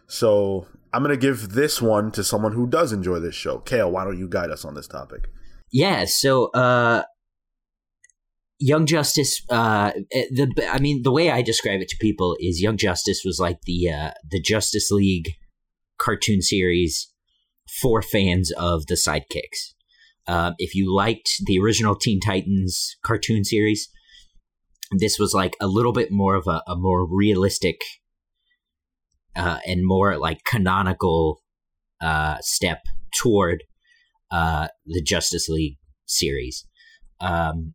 [0.07, 3.59] So I'm going to give this one to someone who does enjoy this show.
[3.59, 5.29] Cale, why don't you guide us on this topic?
[5.71, 7.03] Yeah, so uh,
[8.59, 12.61] Young Justice, uh, eh, the I mean, the way I describe it to people is
[12.61, 15.29] Young Justice was like the uh, the Justice League
[15.97, 17.11] cartoon series
[17.81, 19.73] for fans of the sidekicks.
[20.27, 23.89] Uh, if you liked the original Teen Titans cartoon series,
[24.91, 27.81] this was like a little bit more of a, a more realistic
[29.35, 31.41] uh, and more like canonical
[32.01, 32.79] uh, step
[33.15, 33.63] toward
[34.31, 36.65] uh, the Justice League series.
[37.19, 37.73] Um,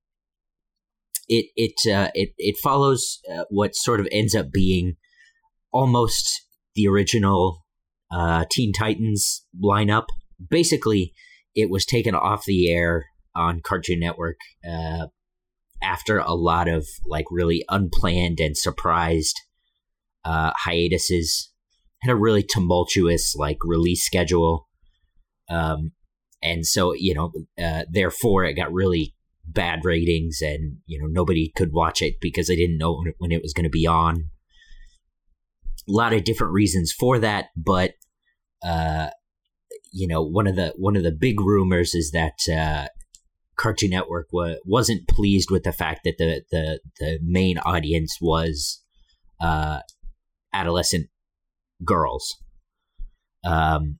[1.28, 4.96] it it uh, it it follows uh, what sort of ends up being
[5.72, 6.42] almost
[6.74, 7.64] the original
[8.10, 10.06] uh, Teen Titans lineup.
[10.50, 11.12] Basically,
[11.54, 14.36] it was taken off the air on Cartoon Network
[15.82, 19.40] after a lot of like really unplanned and surprised
[20.26, 21.52] uh, hiatuses.
[22.02, 24.68] Had a really tumultuous like release schedule,
[25.48, 25.92] um,
[26.42, 29.14] and so you know, uh, therefore it got really
[29.46, 33.42] bad ratings, and you know nobody could watch it because they didn't know when it
[33.42, 34.26] was going to be on.
[35.88, 37.92] A lot of different reasons for that, but
[38.62, 39.08] uh,
[39.90, 42.88] you know one of the one of the big rumors is that uh,
[43.56, 48.82] Cartoon Network wa- wasn't pleased with the fact that the the the main audience was
[49.40, 49.80] uh,
[50.52, 51.08] adolescent
[51.84, 52.36] girls.
[53.44, 53.98] Um,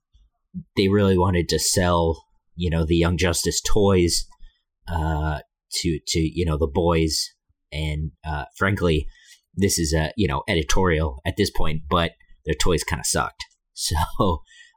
[0.75, 4.25] they really wanted to sell, you know, the Young Justice toys
[4.87, 5.39] uh,
[5.71, 7.29] to to you know the boys,
[7.71, 9.07] and uh, frankly,
[9.55, 12.11] this is a you know editorial at this point, but
[12.45, 13.95] their toys kind of sucked, so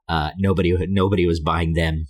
[0.08, 2.06] uh, nobody nobody was buying them.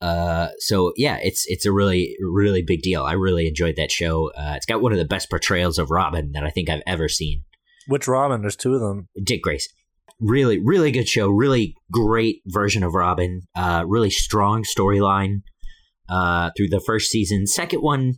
[0.00, 3.04] Uh, so yeah, it's it's a really really big deal.
[3.04, 4.30] I really enjoyed that show.
[4.36, 7.08] Uh, it's got one of the best portrayals of Robin that I think I've ever
[7.08, 7.42] seen.
[7.86, 8.40] Which Robin?
[8.40, 9.08] There's two of them.
[9.22, 9.72] Dick Grayson.
[10.20, 11.28] Really, really good show.
[11.28, 13.42] Really great version of Robin.
[13.56, 15.42] Uh, really strong storyline
[16.08, 17.46] uh, through the first season.
[17.46, 18.14] Second one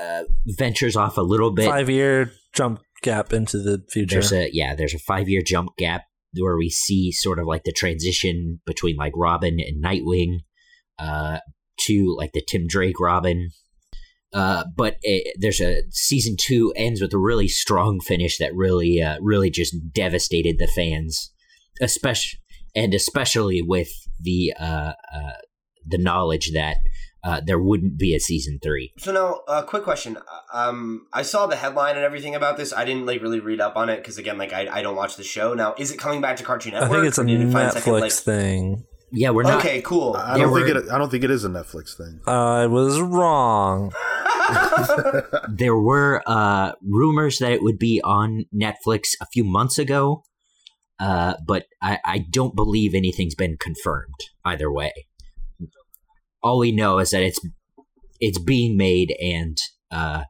[0.00, 1.66] uh, ventures off a little bit.
[1.66, 4.16] Five year jump gap into the future.
[4.16, 4.74] There's a yeah.
[4.74, 6.02] There's a five year jump gap
[6.36, 10.38] where we see sort of like the transition between like Robin and Nightwing
[10.98, 11.38] uh,
[11.86, 13.50] to like the Tim Drake Robin
[14.34, 19.00] uh, but it, there's a season two ends with a really strong finish that really,
[19.00, 21.32] uh, really just devastated the fans,
[21.80, 22.40] especially
[22.74, 25.32] and especially with the uh, uh
[25.86, 26.78] the knowledge that
[27.22, 28.92] uh, there wouldn't be a season three.
[28.98, 30.18] So now, a uh, quick question.
[30.52, 32.72] Um, I saw the headline and everything about this.
[32.72, 35.16] I didn't like really read up on it because again, like I, I don't watch
[35.16, 35.54] the show.
[35.54, 36.90] Now, is it coming back to Cartoon Network?
[36.90, 38.12] I think it's a Netflix second, like...
[38.12, 38.84] thing.
[39.12, 39.60] Yeah, we're not.
[39.60, 40.16] Okay, cool.
[40.16, 40.90] I don't think it.
[40.90, 42.20] I don't think it is a Netflix thing.
[42.26, 43.92] I was wrong.
[45.48, 50.22] there were uh, rumors that it would be on Netflix a few months ago,
[50.98, 54.92] uh, but I, I don't believe anything's been confirmed either way.
[56.42, 57.40] All we know is that it's
[58.20, 59.56] it's being made, and
[59.90, 60.24] uh,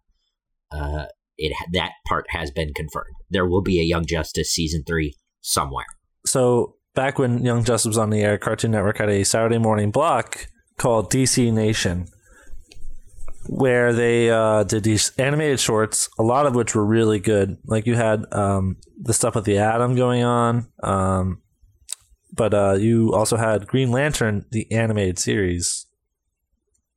[0.71, 3.15] uh, it that part has been confirmed.
[3.31, 5.87] There will be a Young Justice season three somewhere.
[6.27, 9.91] So back when Young Justice was on the air, Cartoon Network had a Saturday morning
[9.91, 10.47] block
[10.79, 12.07] called DC Nation
[13.47, 17.59] where they uh, did these animated shorts, a lot of which were really good.
[17.65, 21.43] Like you had um, the stuff with the Atom going on, um,
[22.33, 25.87] but uh, you also had Green Lantern, the animated series,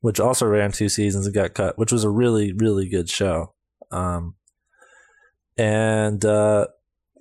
[0.02, 3.54] which also ran two seasons and got cut, which was a really really good show.
[3.92, 4.36] Um,
[5.58, 6.68] and uh,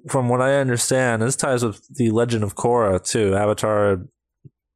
[0.08, 3.34] from what I understand, this ties with the Legend of Korra too.
[3.34, 4.06] Avatar,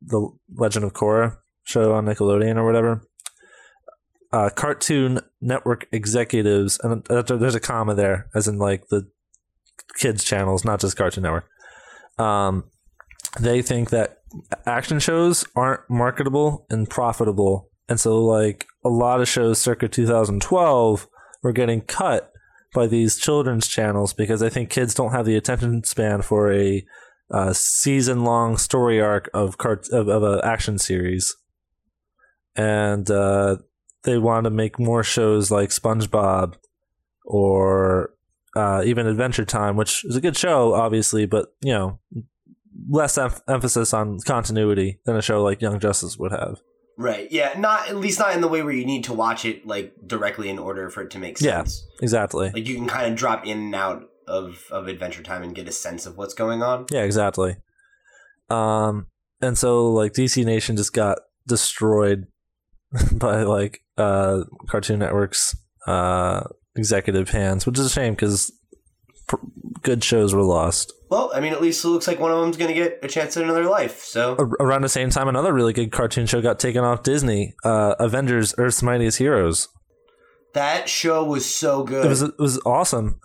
[0.03, 3.07] the Legend of Korra show on Nickelodeon or whatever
[4.33, 9.09] uh, Cartoon Network executives, and there's a comma there, as in like the
[9.99, 11.49] kids channels, not just Cartoon Network.
[12.19, 12.65] Um,
[13.39, 14.19] they think that
[14.67, 21.09] action shows aren't marketable and profitable, and so like a lot of shows circa 2012
[21.43, 22.33] were getting cut
[22.73, 26.85] by these children's channels because I think kids don't have the attention span for a
[27.33, 31.35] uh, season long story arc of cart of, of an action series,
[32.55, 33.57] and uh,
[34.03, 36.55] they want to make more shows like SpongeBob
[37.25, 38.15] or
[38.57, 41.99] uh, even Adventure Time, which is a good show, obviously, but you know,
[42.89, 46.61] less em- emphasis on continuity than a show like Young Justice would have.
[46.97, 47.31] Right.
[47.33, 47.59] Yeah.
[47.59, 50.51] Not at least not in the way where you need to watch it like directly
[50.51, 51.87] in order for it to make sense.
[51.89, 52.05] Yeah.
[52.05, 52.51] Exactly.
[52.51, 55.67] Like you can kind of drop in and out of of Adventure Time and get
[55.67, 56.87] a sense of what's going on.
[56.91, 57.05] Yeah.
[57.05, 57.57] Exactly.
[58.51, 59.07] Um.
[59.41, 62.27] And so like DC Nation just got destroyed
[63.13, 66.43] by like uh, Cartoon Network's uh,
[66.77, 68.53] executive hands, which is a shame because
[69.29, 69.37] pr-
[69.83, 70.93] good shows were lost.
[71.11, 73.09] Well, I mean, at least it looks like one of them's going to get a
[73.09, 74.03] chance at another life.
[74.05, 77.97] So around the same time, another really good cartoon show got taken off Disney: uh,
[77.99, 79.69] Avengers: Earth's Mightiest Heroes.
[80.55, 82.05] That show was so good.
[82.05, 83.21] It was it was awesome.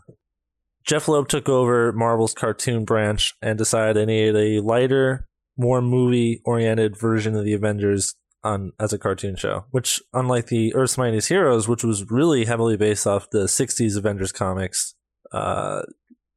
[0.85, 6.41] Jeph Loeb took over Marvel's cartoon branch and decided they needed a lighter, more movie
[6.45, 11.29] oriented version of the Avengers on as a cartoon show, which unlike the Earth's Mightiest
[11.29, 14.93] Heroes, which was really heavily based off the '60s Avengers comics,
[15.33, 15.81] uh,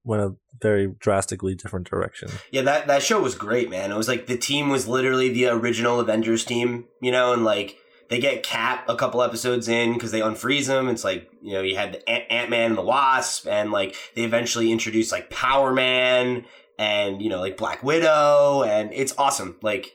[0.05, 2.31] went a very drastically different direction.
[2.51, 3.93] Yeah, that that show was great, man.
[3.93, 7.77] It was like the team was literally the original Avengers team, you know, and like
[8.09, 10.89] they get Cap a couple episodes in because they unfreeze him.
[10.89, 14.73] It's like you know you had Ant Man and the Wasp, and like they eventually
[14.73, 16.47] introduced like Power Man
[16.79, 19.57] and you know like Black Widow, and it's awesome.
[19.63, 19.95] Like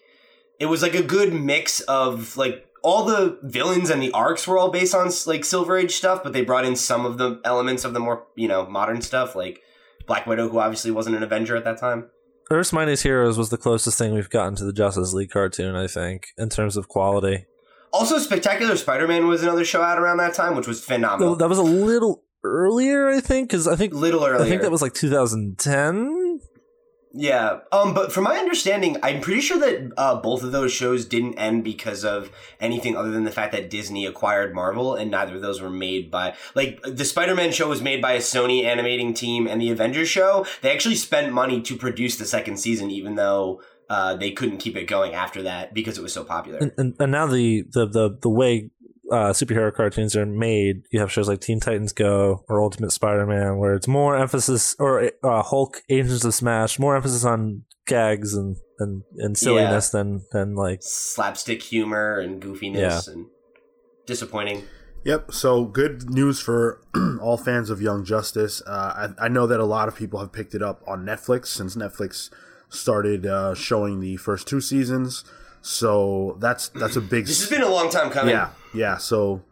[0.64, 4.58] it was like a good mix of like all the villains and the arcs were
[4.58, 7.84] all based on like Silver Age stuff, but they brought in some of the elements
[7.84, 9.62] of the more you know modern stuff, like
[10.08, 12.10] Black Widow, who obviously wasn't an Avenger at that time.
[12.50, 15.88] Earth's Mightiest Heroes was the closest thing we've gotten to the Justice League cartoon, I
[15.88, 17.46] think, in terms of quality.
[17.92, 21.36] Also, Spectacular Spider-Man was another show out around that time, which was phenomenal.
[21.36, 24.46] That was a little earlier, I think, because I think little earlier.
[24.46, 26.23] I think that was like 2010.
[27.16, 31.06] Yeah, um, but from my understanding, I'm pretty sure that uh, both of those shows
[31.06, 35.36] didn't end because of anything other than the fact that Disney acquired Marvel, and neither
[35.36, 39.14] of those were made by like the Spider-Man show was made by a Sony animating
[39.14, 43.14] team, and the Avengers show they actually spent money to produce the second season, even
[43.14, 46.58] though uh, they couldn't keep it going after that because it was so popular.
[46.58, 48.72] And, and, and now the, the the the way
[49.12, 53.58] uh, superhero cartoons are made, you have shows like Teen Titans Go or Ultimate Spider-Man,
[53.58, 58.56] where it's more emphasis, or uh, Hulk, Agents of Smash, more emphasis on gags and
[58.80, 60.00] and, and silliness yeah.
[60.00, 63.14] than than like slapstick humor and goofiness yeah.
[63.14, 63.28] and
[64.06, 64.64] disappointing.
[65.06, 65.34] Yep.
[65.34, 66.82] So good news for
[67.22, 68.62] all fans of Young Justice.
[68.66, 71.48] Uh, I, I, know that a lot of people have picked it up on Netflix
[71.48, 72.30] since Netflix
[72.70, 75.26] started uh, showing the first two seasons.
[75.64, 77.26] So that's that's a big.
[77.26, 78.34] this has been a long time coming.
[78.36, 78.98] Yeah, yeah.
[78.98, 79.44] So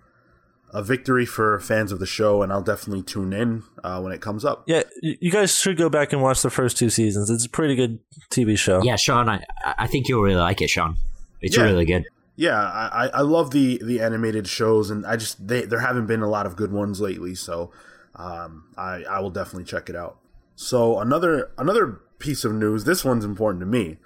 [0.74, 4.20] a victory for fans of the show, and I'll definitely tune in uh, when it
[4.20, 4.64] comes up.
[4.68, 7.30] Yeah, you guys should go back and watch the first two seasons.
[7.30, 8.00] It's a pretty good
[8.30, 8.84] TV show.
[8.84, 10.98] Yeah, Sean, I I think you'll really like it, Sean.
[11.40, 11.64] It's yeah.
[11.64, 12.04] really good.
[12.36, 16.22] Yeah, I, I love the the animated shows, and I just they there haven't been
[16.22, 17.72] a lot of good ones lately, so
[18.18, 20.18] um, I I will definitely check it out.
[20.58, 22.84] So another another piece of news.
[22.84, 23.98] This one's important to me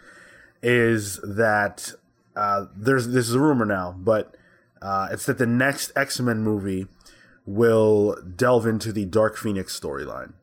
[0.68, 1.94] is that
[2.36, 4.36] uh, there's this is a rumor now, but
[4.82, 6.86] Uh, it's that the next X Men movie
[7.46, 10.34] will delve into the Dark Phoenix storyline.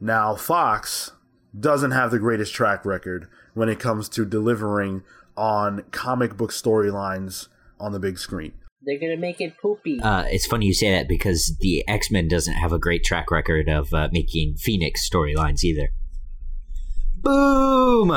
[0.00, 1.12] Now, Fox
[1.58, 5.02] doesn't have the greatest track record when it comes to delivering
[5.36, 7.48] on comic book storylines
[7.80, 8.52] on the big screen.
[8.82, 10.00] They're gonna make it poopy.
[10.00, 13.30] Uh, it's funny you say that because the X Men doesn't have a great track
[13.30, 15.88] record of uh, making Phoenix storylines either.
[17.22, 18.10] Boom!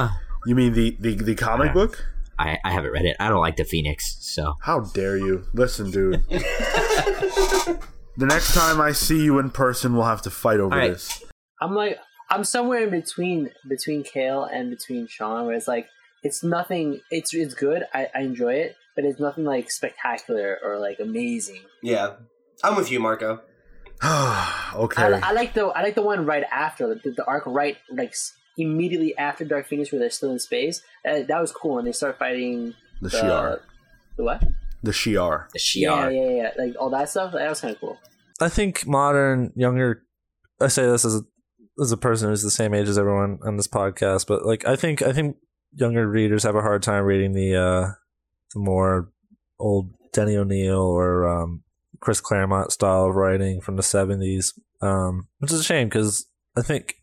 [0.45, 1.73] You mean the the, the comic Yeah.
[1.73, 2.05] book?
[2.39, 3.15] I, I haven't read it.
[3.19, 5.43] I don't like the Phoenix, so How dare you?
[5.53, 6.23] Listen, dude.
[6.29, 7.77] the
[8.17, 10.91] next time I see you in person, we'll have to fight over All right.
[10.93, 11.23] this.
[11.61, 15.87] I'm like I'm somewhere in between between Cale and between Sean, where it's like
[16.23, 17.01] it's nothing.
[17.11, 17.83] It's it's good.
[17.93, 21.61] I, I enjoy it, but it's nothing like spectacular or like amazing.
[21.83, 22.13] Yeah,
[22.63, 23.41] I'm with you, Marco.
[24.03, 25.03] okay.
[25.03, 28.09] I, I like the I like the one right after the, the arc right like
[28.09, 30.81] s- immediately after Dark Phoenix, where they're still in space.
[31.03, 33.59] That, that was cool, and they start fighting the the, Shi'ar.
[34.17, 34.43] the what?
[34.83, 35.47] The Shi'ar.
[35.53, 36.13] the Yeah, Shi'ar.
[36.15, 36.63] yeah, yeah, yeah.
[36.63, 37.33] like all that stuff.
[37.33, 37.97] That was kind of cool.
[38.39, 40.03] I think modern younger.
[40.59, 41.21] I say this as a
[41.81, 44.75] as a person who's the same age as everyone on this podcast, but like I
[44.75, 45.37] think I think
[45.73, 47.91] younger readers have a hard time reading the uh
[48.53, 49.09] the more
[49.59, 51.63] old Denny O'Neil or um,
[51.99, 56.25] Chris Claremont style of writing from the seventies, um, which is a shame because
[56.57, 56.95] I think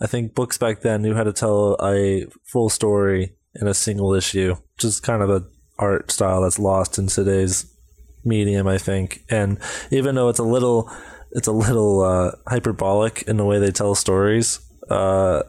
[0.00, 4.14] I think books back then knew how to tell a full story in a single
[4.14, 5.44] issue, which is kind of a
[5.78, 7.66] art style that's lost in today's
[8.24, 9.24] medium, I think.
[9.28, 9.58] And
[9.90, 10.90] even though it's a little
[11.32, 15.42] it's a little uh, hyperbolic in the way they tell stories, uh,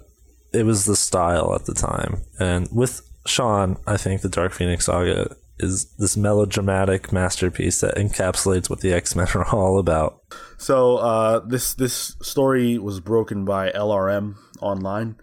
[0.54, 2.22] it was the style at the time.
[2.40, 8.70] And with Sean, I think the Dark Phoenix saga is this melodramatic masterpiece that encapsulates
[8.70, 10.22] what the X Men are all about.
[10.58, 15.16] So uh, this this story was broken by LRM online,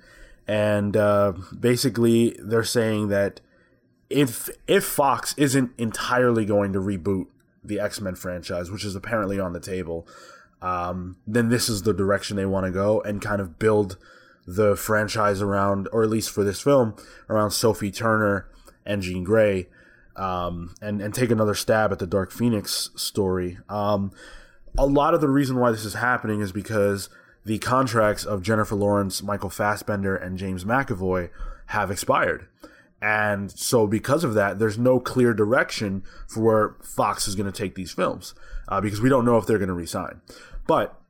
[0.46, 3.40] and uh, basically they're saying that
[4.08, 7.26] if if Fox isn't entirely going to reboot
[7.62, 10.06] the X Men franchise, which is apparently on the table,
[10.62, 13.96] um, then this is the direction they want to go and kind of build
[14.46, 16.96] the franchise around, or at least for this film,
[17.28, 18.48] around Sophie Turner
[18.86, 19.68] and Jean Grey,
[20.18, 23.58] um, and and take another stab at the Dark Phoenix story.
[23.68, 24.12] Um,
[24.76, 27.08] a lot of the reason why this is happening is because
[27.44, 31.30] the contracts of Jennifer Lawrence, Michael Fassbender, and James McAvoy
[31.66, 32.46] have expired.
[33.00, 37.56] And so, because of that, there's no clear direction for where Fox is going to
[37.56, 38.34] take these films
[38.66, 40.20] uh, because we don't know if they're going to resign.
[40.66, 41.00] But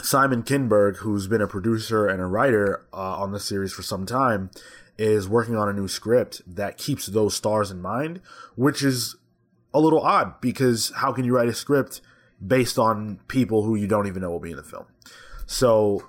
[0.00, 4.04] Simon Kinberg, who's been a producer and a writer uh, on the series for some
[4.04, 4.50] time,
[4.98, 8.20] is working on a new script that keeps those stars in mind,
[8.54, 9.16] which is
[9.74, 12.00] a little odd because how can you write a script
[12.44, 14.86] based on people who you don't even know will be in the film?
[15.46, 16.06] So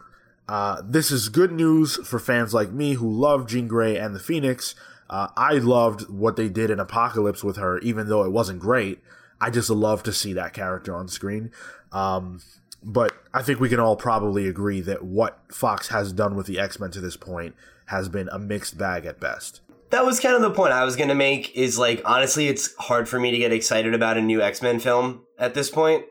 [0.47, 4.19] uh, this is good news for fans like me who love Jean Grey and the
[4.19, 4.75] Phoenix.
[5.09, 8.99] Uh, I loved what they did in Apocalypse with her, even though it wasn't great.
[9.39, 11.51] I just love to see that character on screen.
[11.91, 12.41] Um,
[12.84, 16.59] but I think we can all probably agree that what Fox has done with the
[16.59, 17.55] X Men to this point
[17.88, 19.61] has been a mixed bag at best.
[19.89, 22.75] That was kind of the point I was going to make is like honestly it's
[22.75, 26.05] hard for me to get excited about a new X-Men film at this point.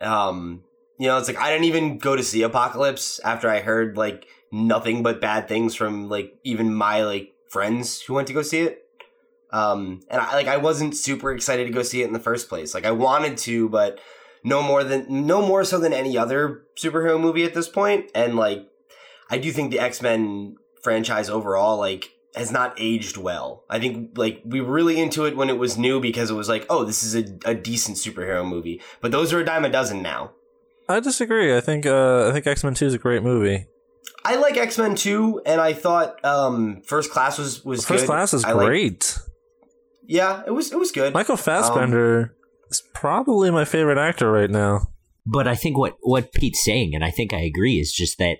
[0.00, 0.64] Um
[0.98, 4.26] you know, it's like I didn't even go to see Apocalypse after I heard like
[4.52, 8.60] nothing but bad things from like even my like friends who went to go see
[8.60, 8.84] it.
[9.52, 12.48] Um and I like I wasn't super excited to go see it in the first
[12.48, 12.74] place.
[12.74, 14.00] Like I wanted to, but
[14.44, 18.36] no more than no more so than any other superhero movie at this point and
[18.36, 18.66] like
[19.30, 23.64] I do think the X-Men franchise overall like has not aged well.
[23.68, 26.48] I think like we were really into it when it was new because it was
[26.48, 28.80] like, oh, this is a, a decent superhero movie.
[29.00, 30.32] But those are a dime a dozen now.
[30.88, 31.56] I disagree.
[31.56, 33.66] I think uh, I think X Men Two is a great movie.
[34.24, 38.06] I like X Men Two, and I thought um, First Class was was First good.
[38.06, 39.16] Class is I great.
[40.06, 41.14] yeah, it was it was good.
[41.14, 42.34] Michael Fassbender
[42.70, 44.88] is probably my favorite actor right now.
[45.26, 48.38] But I think what what Pete's saying, and I think I agree, is just that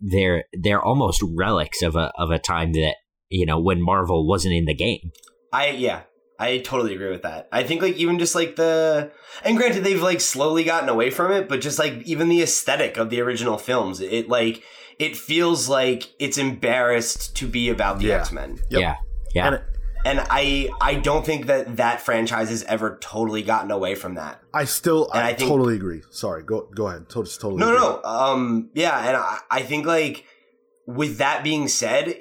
[0.00, 2.96] they're they're almost relics of a of a time that
[3.28, 5.10] you know when Marvel wasn't in the game.
[5.52, 6.02] I yeah,
[6.38, 7.48] I totally agree with that.
[7.52, 9.10] I think like even just like the
[9.44, 12.96] and granted they've like slowly gotten away from it, but just like even the aesthetic
[12.96, 14.62] of the original films, it like
[14.98, 18.20] it feels like it's embarrassed to be about the Yeah.
[18.20, 18.58] X Men.
[18.70, 18.80] Yep.
[18.80, 18.96] Yeah,
[19.34, 19.46] yeah.
[19.48, 19.62] And
[20.04, 24.40] and I I don't think that that franchise has ever totally gotten away from that.
[24.54, 26.02] I still, And I, I think- totally agree.
[26.10, 27.08] Sorry, go go ahead.
[27.10, 27.56] To- totally.
[27.56, 27.80] No, agree.
[27.80, 28.08] no, no.
[28.08, 30.24] Um, yeah, and I, I think like
[30.86, 32.16] with that being said,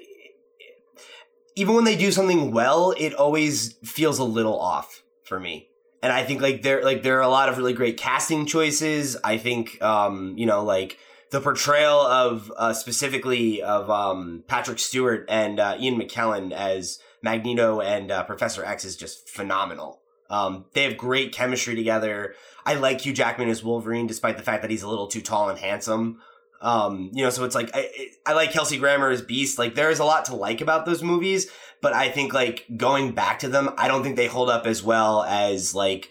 [1.55, 5.67] even when they do something well, it always feels a little off for me.
[6.03, 9.17] And I think like there like there are a lot of really great casting choices.
[9.23, 10.97] I think um, you know, like
[11.31, 17.81] the portrayal of uh, specifically of um, Patrick Stewart and uh, Ian McKellen as Magneto
[17.81, 20.01] and uh, Professor X is just phenomenal.
[20.29, 22.35] Um, they have great chemistry together.
[22.65, 25.49] I like Hugh Jackman as Wolverine, despite the fact that he's a little too tall
[25.49, 26.21] and handsome.
[26.61, 29.59] Um, you know, so it's like I, I like Kelsey Grammer as Beast.
[29.59, 31.51] Like there is a lot to like about those movies,
[31.81, 34.81] but I think like going back to them, I don't think they hold up as
[34.81, 36.09] well as like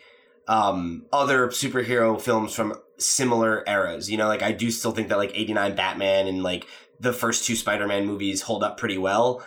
[0.48, 4.10] um other superhero films from similar eras.
[4.10, 6.66] You know, like I do still think that like 89 Batman and like
[6.98, 9.42] the first two Spider-Man movies hold up pretty well.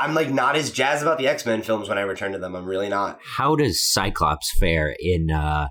[0.00, 2.56] I'm like not as jazzed about the X-Men films when I return to them.
[2.56, 3.18] I'm really not.
[3.36, 5.68] How does Cyclops fare in uh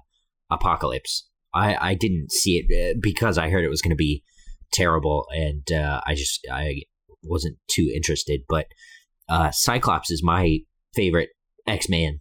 [0.52, 1.28] Apocalypse?
[1.54, 4.24] I I didn't see it uh, because I heard it was going to be
[4.72, 6.84] terrible and uh I just I
[7.24, 8.68] wasn't too interested, but
[9.28, 10.60] uh Cyclops is my
[10.94, 11.30] favorite
[11.68, 12.20] X-Man.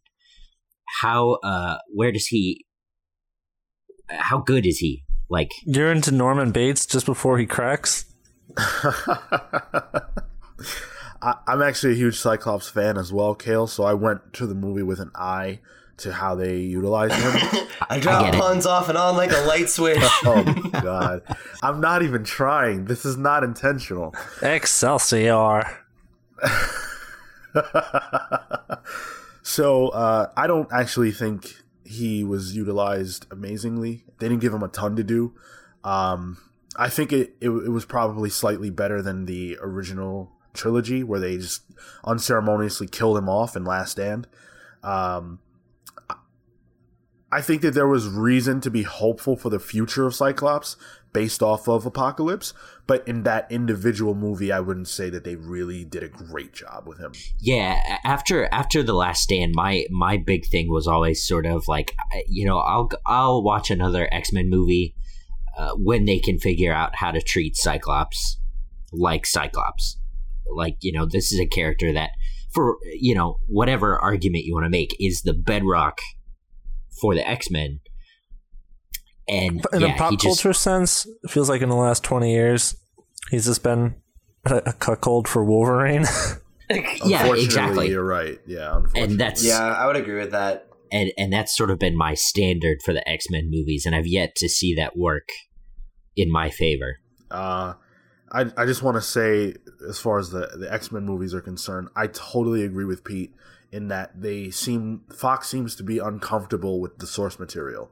[1.02, 2.64] How uh where does he
[4.08, 5.04] how good is he?
[5.28, 8.06] Like You're into Norman Bates just before he cracks?
[11.20, 13.66] I, am actually a huge Cyclops fan as well, Cale.
[13.66, 15.60] So I went to the movie with an eye
[15.98, 17.66] to how they utilize him.
[17.90, 19.98] I drop I puns off and on like a light switch.
[20.02, 21.22] oh god,
[21.62, 22.86] I'm not even trying.
[22.86, 24.14] This is not intentional.
[24.42, 25.64] Excelsior.
[29.42, 34.04] so uh, I don't actually think he was utilized amazingly.
[34.18, 35.34] They didn't give him a ton to do.
[35.82, 36.38] Um,
[36.76, 41.36] I think it, it, it was probably slightly better than the original trilogy where they
[41.38, 41.62] just
[42.04, 44.26] unceremoniously killed him off in Last Stand.
[44.82, 45.40] Um,
[47.30, 50.76] I think that there was reason to be hopeful for the future of Cyclops
[51.12, 52.54] based off of Apocalypse,
[52.86, 56.86] but in that individual movie, I wouldn't say that they really did a great job
[56.86, 57.12] with him.
[57.38, 61.94] Yeah, after after the Last Stand, my my big thing was always sort of like,
[62.28, 64.94] you know, I'll I'll watch another X Men movie
[65.56, 68.38] uh, when they can figure out how to treat Cyclops
[68.90, 69.97] like Cyclops
[70.54, 72.10] like you know this is a character that
[72.52, 76.00] for you know whatever argument you want to make is the bedrock
[77.00, 77.80] for the x-men.
[79.28, 82.74] And in yeah, a pop culture just, sense feels like in the last 20 years
[83.30, 83.96] he's just been
[84.44, 86.04] a cuckold for wolverine.
[87.02, 87.88] Yeah exactly.
[87.88, 88.38] you're right.
[88.46, 90.68] Yeah and that's yeah i would agree with that.
[90.92, 94.34] And and that's sort of been my standard for the x-men movies and i've yet
[94.36, 95.28] to see that work
[96.14, 96.98] in my favor.
[97.30, 97.72] Uh
[98.32, 99.54] I, I just want to say,
[99.88, 103.34] as far as the, the X Men movies are concerned, I totally agree with Pete
[103.70, 107.90] in that they seem Fox seems to be uncomfortable with the source material,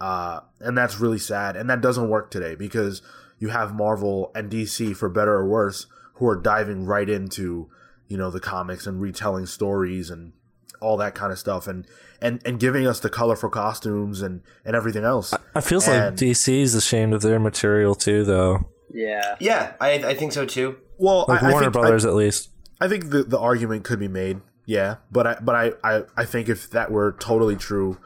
[0.00, 1.56] uh, and that's really sad.
[1.56, 3.02] And that doesn't work today because
[3.38, 7.68] you have Marvel and DC, for better or worse, who are diving right into
[8.08, 10.32] you know the comics and retelling stories and
[10.80, 11.86] all that kind of stuff and
[12.20, 15.32] and and giving us the colorful costumes and and everything else.
[15.54, 18.66] I, feels and, like is ashamed of their material too, though.
[18.92, 19.36] Yeah.
[19.40, 20.78] Yeah, I, I think so too.
[20.98, 22.50] Well, like I, Warner I think, Brothers I, at least.
[22.80, 24.40] I think the the argument could be made.
[24.66, 27.98] Yeah, but I but I, I I think if that were totally true,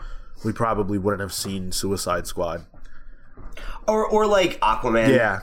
[0.44, 2.66] we probably wouldn't have seen Suicide Squad.
[3.86, 5.08] Or or like Aquaman.
[5.08, 5.42] Yeah.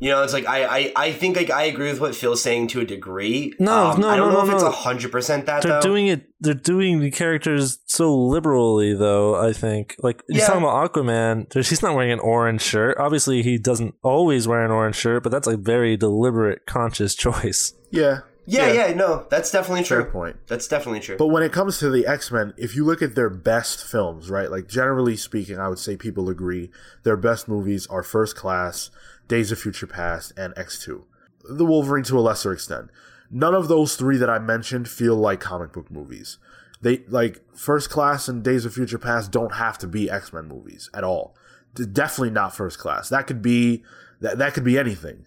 [0.00, 2.68] You know, it's like I, I, I think like I agree with what Phil's saying
[2.68, 3.52] to a degree.
[3.58, 4.66] No, um, no, I don't no, know no, if no.
[4.68, 5.80] it's hundred percent that they're though.
[5.82, 6.22] doing it.
[6.40, 9.36] They're doing the characters so liberally, though.
[9.36, 10.46] I think, like you're Yeah.
[10.46, 11.50] talking about Aquaman.
[11.52, 12.96] there's- He's not wearing an orange shirt.
[12.98, 17.74] Obviously, he doesn't always wear an orange shirt, but that's a very deliberate, conscious choice.
[17.90, 18.20] Yeah.
[18.46, 20.10] yeah, yeah, no, that's definitely Fair true.
[20.10, 20.36] point.
[20.48, 21.18] That's definitely true.
[21.18, 24.30] But when it comes to the X Men, if you look at their best films,
[24.30, 24.50] right?
[24.50, 26.70] Like generally speaking, I would say people agree
[27.02, 28.90] their best movies are First Class,
[29.30, 31.04] Days of Future Past, and X Two.
[31.48, 32.90] The Wolverine to a lesser extent.
[33.30, 36.38] None of those three that I mentioned feel like comic book movies.
[36.82, 40.48] They like First Class and Days of Future Past don't have to be X Men
[40.48, 41.36] movies at all.
[41.74, 43.08] Definitely not First Class.
[43.08, 43.84] That could be
[44.20, 45.26] that that could be anything.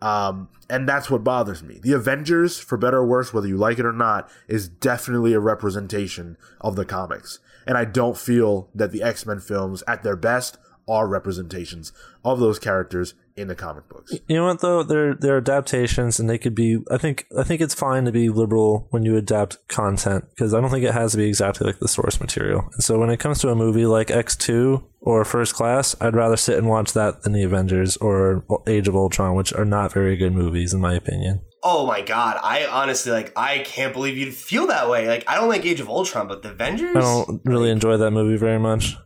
[0.00, 1.78] Um, and that's what bothers me.
[1.80, 5.40] The Avengers, for better or worse, whether you like it or not, is definitely a
[5.40, 7.38] representation of the comics.
[7.66, 11.92] And I don't feel that the X Men films, at their best, are representations
[12.24, 14.12] of those characters in the comic books.
[14.26, 14.82] You know what though?
[14.82, 16.78] They're they're adaptations, and they could be.
[16.90, 20.60] I think I think it's fine to be liberal when you adapt content because I
[20.60, 22.68] don't think it has to be exactly like the source material.
[22.72, 26.14] And so when it comes to a movie like X Two or First Class, I'd
[26.14, 29.92] rather sit and watch that than the Avengers or Age of Ultron, which are not
[29.92, 31.40] very good movies in my opinion.
[31.64, 35.08] oh my god, I honestly like I can't believe you'd feel that way.
[35.08, 36.96] Like I don't like Age of Ultron, but the Avengers.
[36.96, 38.96] I don't really enjoy that movie very much.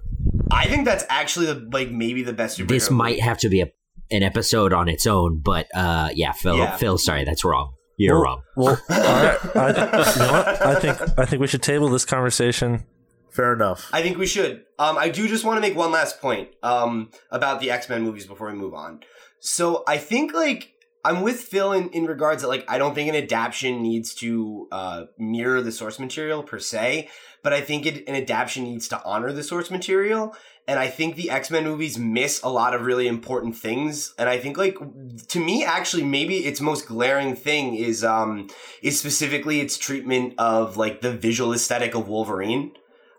[0.51, 3.66] I think that's actually the like maybe the best this might have to be a
[4.11, 6.76] an episode on its own, but uh, yeah, Phil, Yeah.
[6.76, 7.72] Phil, sorry, that's wrong.
[7.96, 8.42] You're well, wrong.
[8.57, 9.57] Well, all right.
[9.57, 9.68] I,
[10.12, 10.62] you know what?
[10.62, 12.84] I think I think we should table this conversation.
[13.30, 13.88] Fair enough.
[13.92, 14.64] I think we should.
[14.78, 18.02] Um, I do just want to make one last point um, about the X Men
[18.02, 19.00] movies before we move on.
[19.40, 20.72] So I think like
[21.04, 24.68] I'm with Phil in, in regards that like I don't think an adaptation needs to
[24.72, 27.09] uh, mirror the source material per se,
[27.47, 30.34] but I think it, an adaptation needs to honor the source material.
[30.66, 34.14] And I think the X Men movies miss a lot of really important things.
[34.18, 34.76] And I think like
[35.28, 38.51] to me, actually, maybe its most glaring thing is um
[38.82, 42.72] is specifically its treatment of like the visual aesthetic of Wolverine.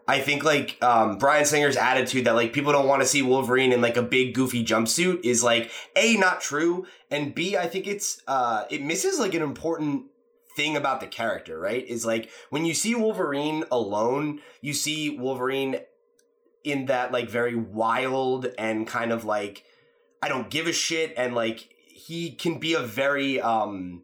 [0.09, 3.71] I think like um, Bryan Singer's attitude that like people don't want to see Wolverine
[3.71, 7.87] in like a big goofy jumpsuit is like a not true, and b I think
[7.87, 10.07] it's uh it misses like an important
[10.57, 11.87] thing about the character, right?
[11.87, 15.79] Is like when you see Wolverine alone, you see Wolverine
[16.63, 19.63] in that like very wild and kind of like
[20.21, 24.03] I don't give a shit and like he can be a very um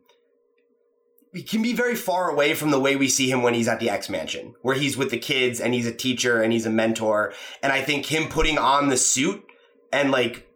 [1.33, 3.79] he can be very far away from the way we see him when he's at
[3.79, 6.69] the X Mansion, where he's with the kids and he's a teacher and he's a
[6.69, 7.33] mentor.
[7.63, 9.43] And I think him putting on the suit
[9.91, 10.47] and like,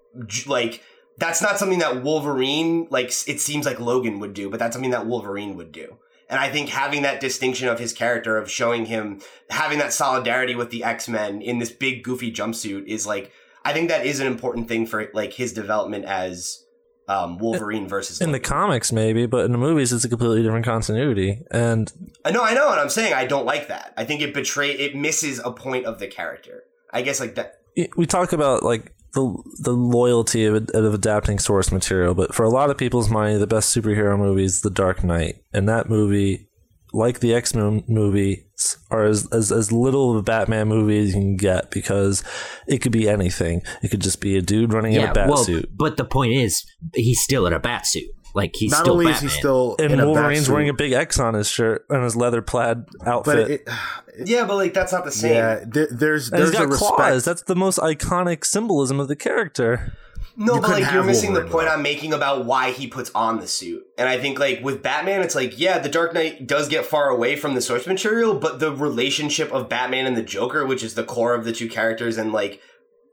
[0.46, 0.84] like,
[1.18, 4.92] that's not something that Wolverine, like, it seems like Logan would do, but that's something
[4.92, 5.98] that Wolverine would do.
[6.30, 10.56] And I think having that distinction of his character, of showing him having that solidarity
[10.56, 13.32] with the X Men in this big goofy jumpsuit is like,
[13.64, 16.64] I think that is an important thing for like his development as
[17.08, 18.42] um, Wolverine versus in Logan.
[18.42, 21.44] the comics maybe, but in the movies it's a completely different continuity.
[21.50, 21.92] And
[22.26, 23.94] I know, I know, and I'm saying I don't like that.
[23.96, 26.64] I think it betray it misses a point of the character.
[26.92, 27.62] I guess like that.
[27.96, 32.50] We talk about like the the loyalty of, of adapting source material, but for a
[32.50, 36.48] lot of people's money, the best superhero movie is The Dark Knight, and that movie
[36.94, 41.08] like the X Men movies, are as, as as little of a Batman movie as
[41.08, 42.24] you can get because
[42.68, 43.64] it could be anything.
[43.82, 45.70] It could just be a dude running yeah, in a bat well, suit.
[45.76, 46.64] But the point is,
[46.94, 48.10] he's still in a bat suit.
[48.38, 49.26] Like he's not still only Batman.
[49.26, 52.44] is he still and Wolverine's wearing a big X on his shirt and his leather
[52.44, 53.50] plaid outfit.
[53.50, 53.68] It,
[54.16, 55.34] it, yeah, but like that's not the same.
[55.34, 56.96] Yeah, there, there's there's he's got a respect.
[56.98, 57.26] claws.
[57.26, 59.98] That's the most iconic symbolism of the character.
[60.36, 63.40] No, you but like you're missing the point I'm making about why he puts on
[63.40, 63.84] the suit.
[63.98, 67.10] And I think like with Batman, it's like, yeah, the Dark Knight does get far
[67.10, 70.94] away from the source material, but the relationship of Batman and the Joker, which is
[70.94, 72.62] the core of the two characters and like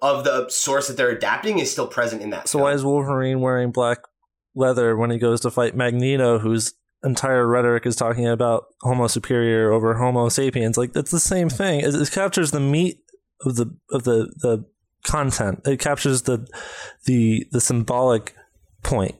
[0.02, 2.46] of the source that they're adapting, is still present in that.
[2.46, 2.64] So film.
[2.64, 4.00] why is Wolverine wearing black
[4.55, 6.74] leather when he goes to fight Magneto, whose
[7.05, 10.78] entire rhetoric is talking about Homo superior over Homo sapiens?
[10.78, 11.80] Like it's the same thing.
[11.80, 13.00] It, it captures the meat
[13.42, 14.64] of the of the the
[15.05, 15.62] content.
[15.66, 16.46] It captures the
[17.07, 18.34] the the symbolic
[18.82, 19.16] point.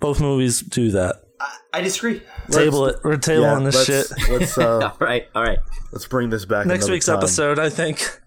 [0.00, 1.22] Both movies do that.
[1.40, 2.22] I, I disagree.
[2.50, 3.04] Table let's, it.
[3.04, 4.30] We're tabling yeah, this let's, shit.
[4.30, 5.58] Let's, uh, all right, all right.
[5.92, 7.18] Let's bring this back next week's time.
[7.18, 7.58] episode.
[7.58, 8.20] I think.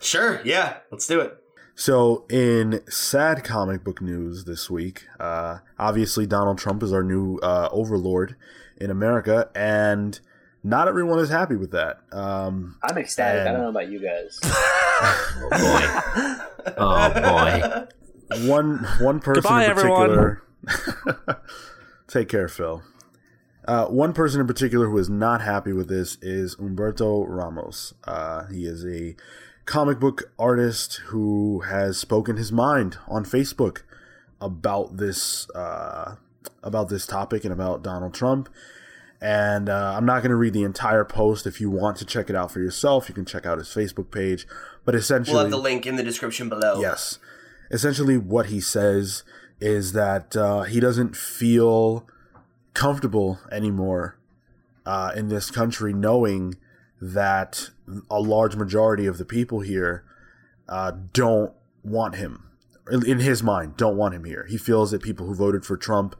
[0.00, 0.40] Sure.
[0.44, 0.78] Yeah.
[0.90, 1.36] Let's do it.
[1.76, 7.38] So, in sad comic book news this week, uh, obviously Donald Trump is our new
[7.38, 8.36] uh, overlord
[8.76, 10.20] in America, and
[10.62, 11.98] not everyone is happy with that.
[12.12, 13.40] Um, I'm ecstatic.
[13.40, 13.48] And...
[13.48, 14.38] I don't know about you guys.
[14.44, 16.74] oh boy!
[16.76, 18.48] Oh boy!
[18.48, 20.42] One one person Goodbye, in particular.
[22.06, 22.82] take care, Phil.
[23.66, 27.94] Uh, one person in particular who is not happy with this is Humberto Ramos.
[28.04, 29.16] Uh, he is a
[29.64, 33.82] comic book artist who has spoken his mind on Facebook
[34.40, 36.16] about this uh,
[36.62, 38.48] about this topic and about Donald Trump.
[39.20, 41.46] And uh, I'm not going to read the entire post.
[41.46, 44.10] If you want to check it out for yourself, you can check out his Facebook
[44.10, 44.46] page.
[44.84, 46.80] But essentially, we'll have the link in the description below.
[46.80, 47.18] Yes.
[47.70, 49.22] Essentially, what he says
[49.60, 52.06] is that uh, he doesn't feel
[52.74, 54.18] comfortable anymore
[54.84, 56.56] uh, in this country, knowing
[57.00, 57.70] that
[58.10, 60.04] a large majority of the people here
[60.68, 62.50] uh, don't want him.
[62.90, 64.46] In his mind, don't want him here.
[64.48, 66.16] He feels that people who voted for Trump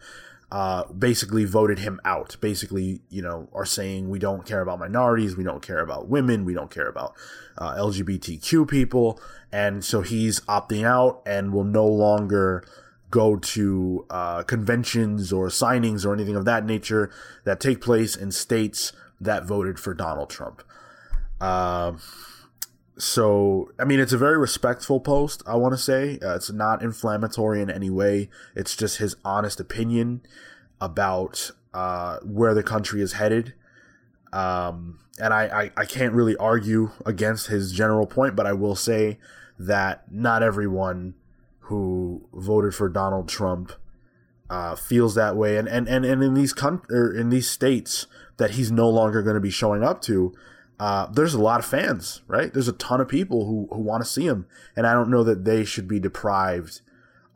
[0.50, 2.36] uh, basically voted him out.
[2.40, 6.44] Basically, you know, are saying we don't care about minorities, we don't care about women,
[6.44, 7.14] we don't care about
[7.58, 9.20] uh, LGBTQ people,
[9.52, 12.64] and so he's opting out and will no longer
[13.10, 17.10] go to uh, conventions or signings or anything of that nature
[17.44, 18.92] that take place in states
[19.24, 20.62] that voted for Donald Trump.
[21.40, 21.92] Uh,
[22.96, 25.42] so I mean, it's a very respectful post.
[25.46, 28.30] I want to say uh, it's not inflammatory in any way.
[28.54, 30.22] It's just his honest opinion
[30.80, 33.54] about uh, where the country is headed.
[34.32, 38.74] Um, and I, I, I can't really argue against his general point, but I will
[38.76, 39.18] say
[39.58, 41.14] that not everyone
[41.60, 43.72] who voted for Donald Trump
[44.50, 46.54] uh, feels that way, and and and, and in these
[46.90, 48.06] or in these states
[48.36, 50.34] that he's no longer going to be showing up to,
[50.80, 52.52] uh, there's a lot of fans, right?
[52.52, 55.22] There's a ton of people who, who want to see him, and I don't know
[55.24, 56.80] that they should be deprived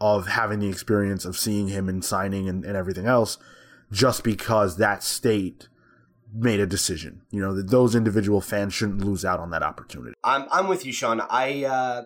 [0.00, 3.38] of having the experience of seeing him and signing and, and everything else
[3.90, 5.68] just because that state
[6.32, 7.22] made a decision.
[7.30, 10.14] You know, that those individual fans shouldn't lose out on that opportunity.
[10.22, 11.20] I'm I'm with you, Sean.
[11.20, 12.02] I uh,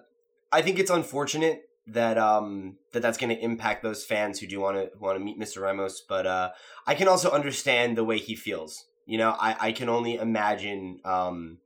[0.51, 4.61] I think it's unfortunate that um that that's going to impact those fans who do
[4.61, 5.63] want to want to meet Mr.
[5.63, 6.51] Ramos, but uh
[6.87, 8.85] I can also understand the way he feels.
[9.07, 11.59] You know, I I can only imagine um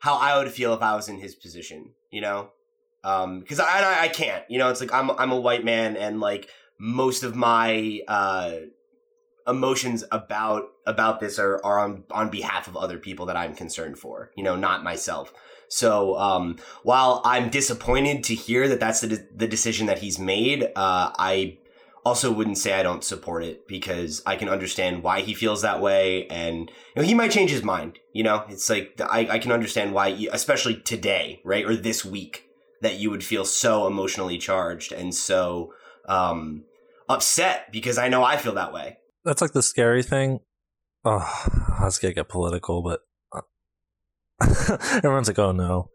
[0.00, 2.50] how I would feel if I was in his position, you know?
[3.04, 4.44] Um cuz I, I I can't.
[4.50, 8.52] You know, it's like I'm I'm a white man and like most of my uh
[9.46, 13.98] emotions about about this are, are on on behalf of other people that I'm concerned
[13.98, 15.32] for, you know, not myself.
[15.68, 20.18] So um, while I'm disappointed to hear that that's the, de- the decision that he's
[20.18, 21.58] made, uh, I
[22.06, 25.80] also wouldn't say I don't support it because I can understand why he feels that
[25.80, 27.98] way, and you know, he might change his mind.
[28.12, 32.44] You know, it's like I, I can understand why, especially today, right, or this week,
[32.80, 35.72] that you would feel so emotionally charged and so
[36.08, 36.64] um,
[37.08, 38.98] upset because I know I feel that way.
[39.24, 40.40] That's like the scary thing.
[41.04, 41.18] Oh,
[41.80, 43.00] I was gonna get political, but
[44.92, 45.90] Everyone's like, "Oh no."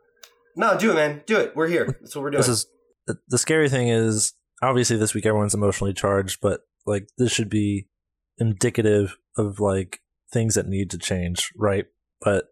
[0.55, 1.21] No, do it, man.
[1.25, 1.55] Do it.
[1.55, 1.85] We're here.
[1.85, 2.39] That's what we're doing.
[2.39, 2.67] This is
[3.07, 7.49] the, the scary thing is obviously this week everyone's emotionally charged, but like this should
[7.49, 7.87] be
[8.37, 11.85] indicative of like things that need to change, right?
[12.21, 12.45] But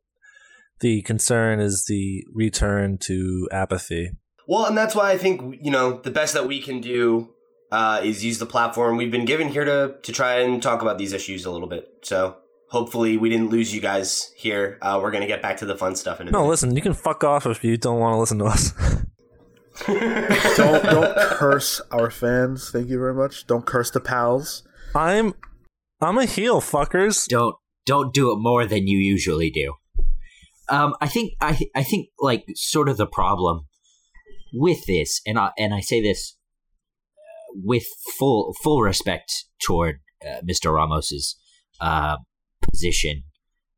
[0.79, 4.11] the concern is the return to apathy.
[4.47, 7.29] Well, and that's why I think you know the best that we can do
[7.71, 10.97] uh, is use the platform we've been given here to to try and talk about
[10.97, 11.87] these issues a little bit.
[12.03, 12.37] So
[12.69, 14.77] hopefully we didn't lose you guys here.
[14.81, 16.49] Uh, we're gonna get back to the fun stuff in a no, minute.
[16.49, 18.73] listen, you can fuck off if you don't want to listen to us.
[19.87, 22.69] don't don't curse our fans.
[22.71, 23.47] Thank you very much.
[23.47, 24.63] Don't curse the pals.
[24.93, 25.33] I'm
[26.01, 27.27] I'm a heel, fuckers.
[27.27, 27.55] Don't
[27.85, 29.75] don't do it more than you usually do.
[30.69, 33.67] Um, I think I I think like sort of the problem
[34.53, 36.35] with this, and I and I say this
[37.53, 37.85] with
[38.17, 40.73] full full respect toward uh, Mr.
[40.73, 41.37] Ramos's
[41.79, 42.17] uh,
[42.71, 43.23] position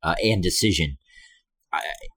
[0.04, 0.98] uh, and decision,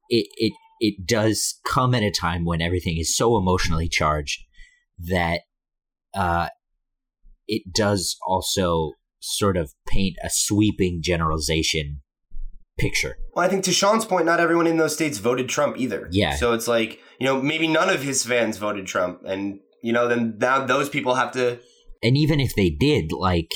[0.09, 4.43] it it it does come at a time when everything is so emotionally charged
[4.99, 5.41] that
[6.15, 6.49] uh,
[7.47, 12.01] it does also sort of paint a sweeping generalization
[12.79, 13.17] picture.
[13.35, 16.09] Well, I think to Sean's point, not everyone in those states voted Trump either.
[16.11, 16.37] Yeah.
[16.37, 19.23] So it's like, you know, maybe none of his fans voted Trump.
[19.25, 21.61] And, you know, then now those people have to.
[22.03, 23.53] And even if they did, like,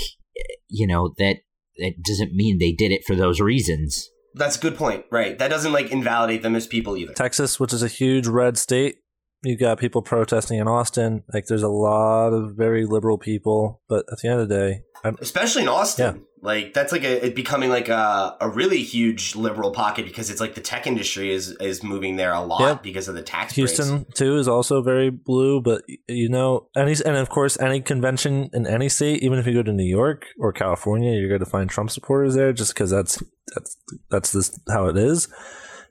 [0.69, 1.39] you know, that
[1.79, 4.11] it doesn't mean they did it for those reasons.
[4.35, 5.39] That's a good point, right?
[5.39, 7.15] That doesn't like invalidate them as people either.
[7.15, 8.97] Texas, which is a huge red state,
[9.43, 11.25] you got people protesting in Austin.
[11.33, 14.81] Like, there's a lot of very liberal people, but at the end of the day,
[15.05, 16.17] I'm, especially in Austin.
[16.17, 16.23] Yeah.
[16.41, 20.41] Like that's like a, it becoming like a, a really huge liberal pocket because it's
[20.41, 22.83] like the tech industry is is moving there a lot yep.
[22.83, 23.55] because of the tax.
[23.55, 24.19] Houston breaks.
[24.19, 28.67] too is also very blue, but you know any and of course any convention in
[28.67, 31.69] any state, even if you go to New York or California, you're going to find
[31.69, 33.23] Trump supporters there just because that's
[33.55, 33.77] that's
[34.11, 35.29] that's just how it is.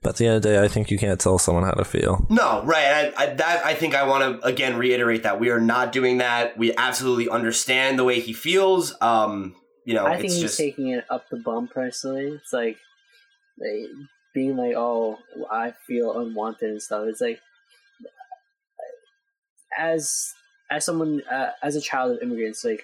[0.01, 1.83] But at the end of the day, I think you can't tell someone how to
[1.83, 2.25] feel.
[2.29, 3.11] No, right.
[3.17, 6.19] I, I, that I think I want to again reiterate that we are not doing
[6.19, 6.57] that.
[6.57, 8.95] We absolutely understand the way he feels.
[9.01, 9.55] Um,
[9.87, 10.57] you know, I think he's just...
[10.57, 11.69] taking it up the bum.
[11.69, 12.77] Personally, it's like,
[13.57, 13.89] like
[14.33, 15.19] being like, "Oh,
[15.49, 17.05] I feel unwanted" and stuff.
[17.07, 17.39] It's like,
[19.77, 20.33] as
[20.69, 22.83] as someone uh, as a child of immigrants, like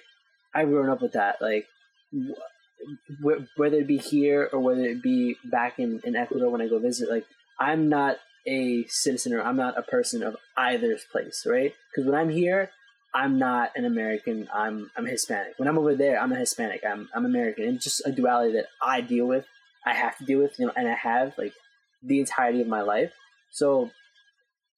[0.54, 1.42] I've grown up with that.
[1.42, 1.66] Like
[3.56, 6.78] whether it be here or whether it be back in, in Ecuador when I go
[6.78, 7.26] visit, like
[7.58, 11.74] I'm not a citizen or I'm not a person of either's place, right?
[11.90, 12.70] Because when I'm here,
[13.14, 14.48] I'm not an American.
[14.52, 15.54] I'm I'm Hispanic.
[15.56, 16.82] When I'm over there, I'm a Hispanic.
[16.84, 17.76] I'm I'm American.
[17.76, 19.46] It's just a duality that I deal with,
[19.86, 21.52] I have to deal with, you know, and I have like
[22.02, 23.12] the entirety of my life.
[23.50, 23.90] So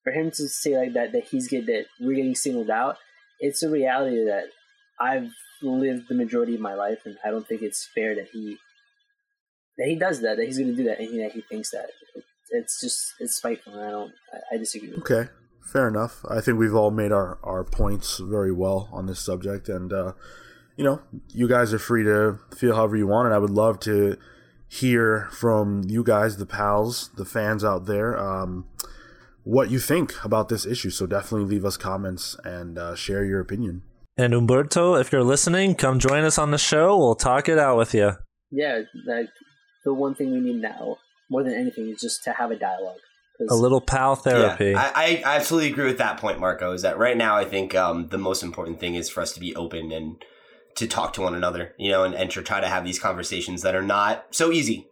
[0.05, 2.99] for him to say like that, that he's get that we're getting singled out,
[3.41, 4.45] it's a reality that
[5.01, 5.31] I've
[5.63, 8.59] lived the majority of my life, and I don't think it's fair that he
[9.79, 11.71] that he does that, that he's going to do that, and he, that he thinks
[11.71, 11.91] that.
[12.51, 14.13] It's just it's spiteful, and I don't.
[14.33, 14.95] I, I disagree.
[14.99, 15.29] okay,
[15.67, 16.25] fair enough.
[16.29, 20.13] I think we've all made our our points very well on this subject, and uh,
[20.77, 23.81] you know, you guys are free to feel however you want, and I would love
[23.81, 24.17] to
[24.69, 28.19] hear from you guys, the pals, the fans out there.
[28.19, 28.67] Um,
[29.47, 30.91] what you think about this issue.
[30.91, 33.83] So definitely leave us comments and uh, share your opinion.
[34.17, 36.99] And Humberto, if you're listening, come join us on the show.
[36.99, 38.13] We'll talk it out with you.
[38.51, 39.29] Yeah, like
[39.85, 40.99] the one thing we need now,
[41.31, 42.99] more than anything, is just to have a dialogue.
[43.49, 44.71] A little pal therapy.
[44.71, 46.73] Yeah, I, I, absolutely agree with that point, Marco.
[46.73, 47.37] Is that right now?
[47.37, 50.25] I think um, the most important thing is for us to be open and
[50.77, 53.63] to talk to one another, you know, and, and to try to have these conversations
[53.63, 54.89] that are not so easy.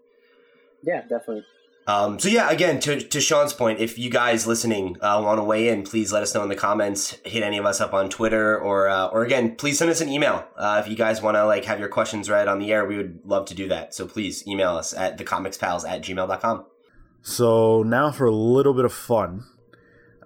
[0.83, 1.45] Yeah, definitely.
[1.87, 5.45] Um, so yeah, again, to, to Sean's point, if you guys listening uh, want to
[5.45, 7.19] weigh in, please let us know in the comments.
[7.25, 10.09] Hit any of us up on Twitter, or uh, or again, please send us an
[10.09, 12.87] email uh, if you guys want to like have your questions read on the air.
[12.87, 13.95] We would love to do that.
[13.95, 16.65] So please email us at thecomicspals at gmail.com.
[17.25, 19.45] So now for a little bit of fun.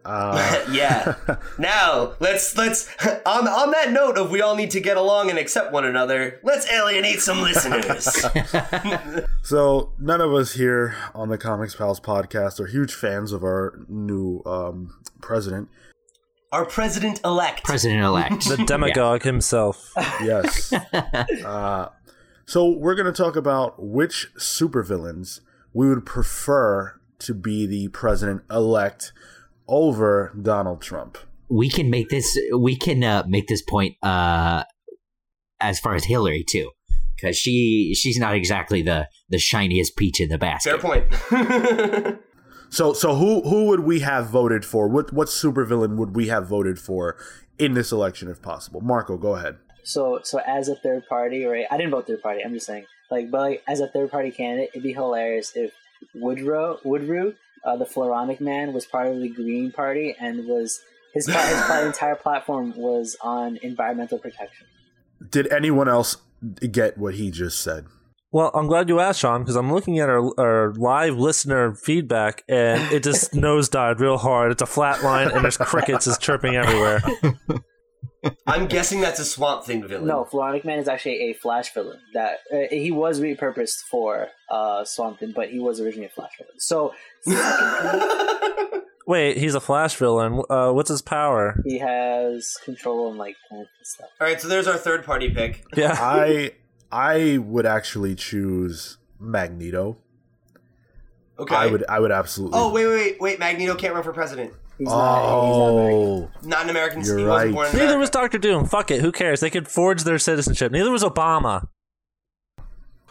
[0.05, 1.14] Uh, yeah.
[1.59, 2.88] Now let's let's
[3.26, 6.40] on on that note of we all need to get along and accept one another.
[6.42, 8.09] Let's alienate some listeners.
[9.42, 13.80] so none of us here on the Comics Pals podcast are huge fans of our
[13.88, 15.68] new um, president.
[16.53, 17.64] Our president elect.
[17.64, 18.49] President elect.
[18.49, 19.30] the demagogue yeah.
[19.32, 19.92] himself.
[20.22, 20.72] Yes.
[20.72, 21.90] uh,
[22.46, 25.40] so we're going to talk about which supervillains
[25.73, 29.12] we would prefer to be the president elect
[29.66, 31.19] over Donald Trump.
[31.49, 32.39] We can make this.
[32.57, 34.64] We can uh, make this point uh,
[35.61, 36.71] as far as Hillary too,
[37.16, 40.81] because she she's not exactly the the shiniest peach in the basket.
[40.81, 42.19] Fair point.
[42.71, 44.89] so so who who would we have voted for?
[44.89, 47.16] What what supervillain would we have voted for
[47.59, 48.81] in this election if possible?
[48.83, 49.57] Marco, go ahead.
[49.85, 51.66] So so as a third party, right?
[51.71, 52.43] I didn't vote third party.
[52.45, 55.72] I'm just saying, like, but like as a third party candidate, it'd be hilarious if
[56.14, 57.34] Woodrue Woodrue
[57.64, 60.80] uh, the Floronic Man was part of the Green Party and was
[61.14, 64.66] his his, his entire platform was on environmental protection.
[65.30, 66.16] Did anyone else
[66.70, 67.86] get what he just said?
[68.30, 72.44] Well, I'm glad you asked, Sean, because I'm looking at our, our live listener feedback,
[72.46, 74.52] and it just nosedived real hard.
[74.52, 77.02] It's a flat line, and there's crickets is chirping everywhere.
[78.47, 80.07] I'm guessing that's a Swamp Thing villain.
[80.07, 82.01] No, Floronic Man is actually a Flash villain.
[82.14, 86.33] That uh, he was repurposed for uh, Swamp Thing, but he was originally a Flash
[86.39, 86.59] villain.
[86.59, 86.95] So,
[89.07, 90.43] wait, he's a Flash villain.
[90.51, 91.62] Uh, what's his power?
[91.64, 94.09] He has control and like plants and stuff.
[94.21, 95.64] All right, so there's our third party pick.
[95.77, 96.53] Yeah, I
[96.91, 99.99] I would actually choose Magneto.
[101.39, 102.59] Okay, I would I would absolutely.
[102.59, 103.39] Oh wait wait wait wait!
[103.39, 104.53] Magneto can't run for president.
[104.79, 107.03] He's not, oh, he's not, an American.
[107.03, 107.53] You're he right.
[107.53, 108.64] Born Neither was Doctor Doom.
[108.64, 109.01] Fuck it.
[109.01, 109.41] Who cares?
[109.41, 110.70] They could forge their citizenship.
[110.70, 111.66] Neither was Obama.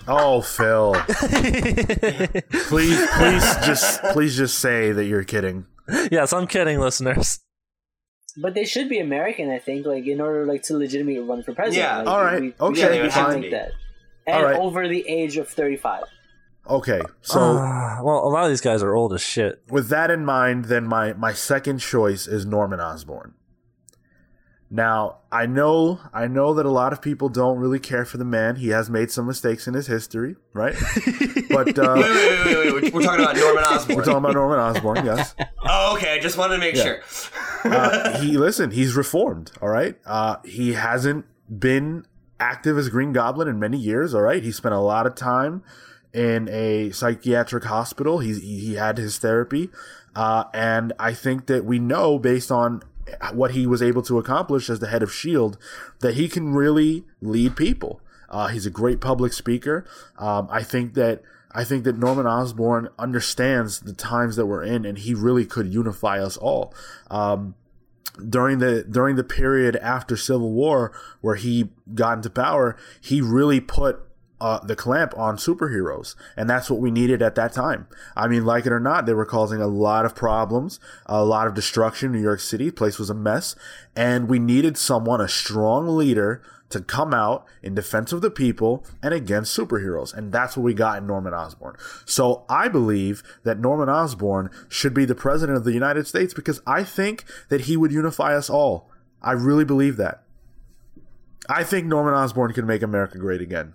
[0.08, 0.94] Oh, Phil.
[1.08, 5.66] please, please, just please just say that you're kidding.
[6.10, 7.40] Yes, I'm kidding, listeners.
[8.38, 11.54] But they should be American, I think, like in order like to legitimately run for
[11.54, 11.84] president.
[11.84, 11.98] Yeah.
[11.98, 12.42] Like, All right.
[12.42, 13.02] We, okay.
[13.02, 13.72] We should think that.
[14.26, 14.58] And All right.
[14.58, 16.04] over the age of thirty-five.
[16.70, 19.62] Okay, so uh, well, a lot of these guys are old as shit.
[19.70, 23.34] With that in mind, then my my second choice is Norman Osborn.
[24.70, 28.26] Now, I know I know that a lot of people don't really care for the
[28.26, 28.58] man.
[28.58, 30.76] He has made some mistakes in his history, right?
[31.50, 33.98] But uh, wait, wait, wait, wait, we're talking about Norman Osborn.
[33.98, 35.34] We're talking about Norman Osborn, yes.
[35.66, 36.14] oh, okay.
[36.14, 36.84] I just wanted to make yeah.
[36.84, 37.02] sure.
[37.64, 38.72] uh, he listen.
[38.72, 39.52] He's reformed.
[39.62, 39.98] All right.
[40.06, 42.06] Uh, he hasn't been
[42.40, 44.14] active as Green Goblin in many years.
[44.14, 44.44] All right.
[44.44, 45.64] He spent a lot of time
[46.14, 48.20] in a psychiatric hospital.
[48.20, 49.70] He he had his therapy,
[50.16, 52.84] uh, and I think that we know based on
[53.34, 55.58] what he was able to accomplish as the head of Shield
[56.00, 58.02] that he can really lead people.
[58.30, 59.86] Uh, he's a great public speaker.
[60.18, 64.86] Um, I think that I think that Norman Osborn understands the times that we're in,
[64.86, 66.74] and he really could unify us all.
[67.10, 67.56] Um,
[68.30, 70.92] during the during the period after Civil War,
[71.22, 74.02] where he got into power, he really put
[74.40, 77.88] uh, the clamp on superheroes, and that's what we needed at that time.
[78.16, 81.48] I mean, like it or not, they were causing a lot of problems, a lot
[81.48, 82.12] of destruction.
[82.12, 83.56] New York City place was a mess,
[83.96, 88.86] and we needed someone, a strong leader, to come out in defense of the people
[89.02, 91.76] and against superheroes, and that's what we got in Norman Osborn.
[92.06, 96.62] So I believe that Norman Osborn should be the president of the United States because
[96.68, 98.90] I think that he would unify us all.
[99.22, 100.24] I really believe that.
[101.50, 103.74] I think Norman Osborn can make America great again.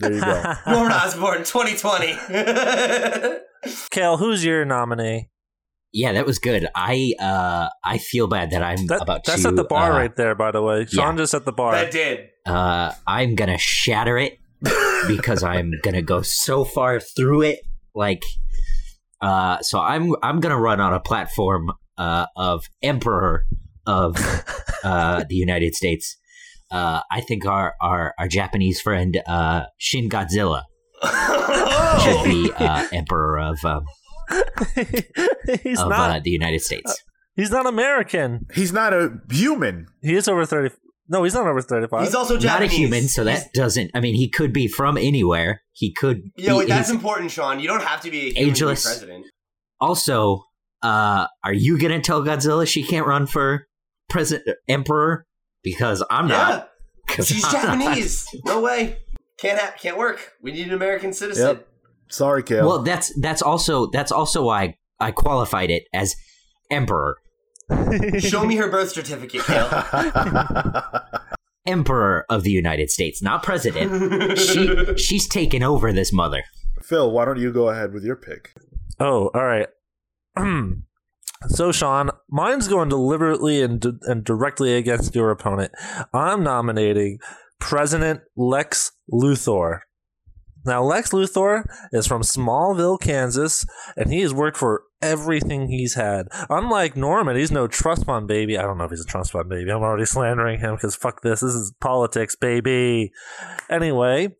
[0.00, 0.54] There you go.
[0.66, 3.38] Norman Osborn, 2020.
[3.90, 5.28] Cale, who's your nominee?
[5.92, 6.66] Yeah, that was good.
[6.74, 9.48] I uh I feel bad that I'm that, about that's to.
[9.48, 10.86] at the bar uh, right there, by the way.
[10.86, 11.22] Sean yeah.
[11.22, 11.72] just at the bar.
[11.72, 12.28] That did.
[12.46, 14.38] Uh, I'm gonna shatter it
[15.08, 17.60] because I'm gonna go so far through it.
[17.94, 18.22] Like,
[19.20, 23.46] uh, so I'm I'm gonna run on a platform uh of Emperor
[23.84, 24.16] of
[24.84, 26.16] uh the United States.
[26.70, 30.62] Uh, I think our, our, our Japanese friend uh, Shin Godzilla
[32.02, 33.84] should be uh, emperor of um,
[35.62, 36.10] he's of not.
[36.10, 37.02] uh, the United States.
[37.36, 38.46] he's not American.
[38.54, 39.86] He's not a human.
[40.02, 40.74] He is over thirty.
[41.08, 42.04] No, he's not over thirty-five.
[42.04, 42.72] He's also Not a Japanese.
[42.76, 43.90] human, so that He's- doesn't.
[43.94, 45.62] I mean, he could be from anywhere.
[45.72, 46.22] He could.
[46.36, 47.58] Yo, he- that's important, Sean.
[47.58, 48.84] You don't have to be a human to be Ageless.
[48.84, 49.26] president.
[49.80, 50.44] also,
[50.82, 53.66] uh, are you gonna tell Godzilla she can't run for
[54.08, 55.26] president emperor?
[55.62, 56.70] Because I'm Yeah, not.
[57.08, 57.78] 'Cause she's I'm not.
[57.84, 58.26] Japanese.
[58.44, 58.98] No way.
[59.38, 60.32] Can't ha- can't work.
[60.42, 61.46] We need an American citizen.
[61.46, 61.68] Yep.
[62.10, 62.66] Sorry, Cale.
[62.66, 66.14] Well, that's that's also that's also why I qualified it as
[66.70, 67.16] emperor.
[68.18, 69.68] Show me her birth certificate, Cale.
[71.66, 74.38] Emperor of the United States, not president.
[74.38, 76.42] she she's taken over this mother.
[76.82, 78.52] Phil, why don't you go ahead with your pick?
[78.98, 79.68] Oh, all right.
[81.48, 85.72] So, Sean, mine's going deliberately and, and directly against your opponent.
[86.12, 87.18] I'm nominating
[87.58, 89.80] President Lex Luthor.
[90.66, 93.64] Now, Lex Luthor is from Smallville, Kansas,
[93.96, 96.28] and he has worked for everything he's had.
[96.50, 98.58] Unlike Norman, he's no trust fund baby.
[98.58, 99.70] I don't know if he's a trust fund baby.
[99.70, 101.40] I'm already slandering him because fuck this.
[101.40, 103.12] This is politics, baby.
[103.70, 104.36] Anyway,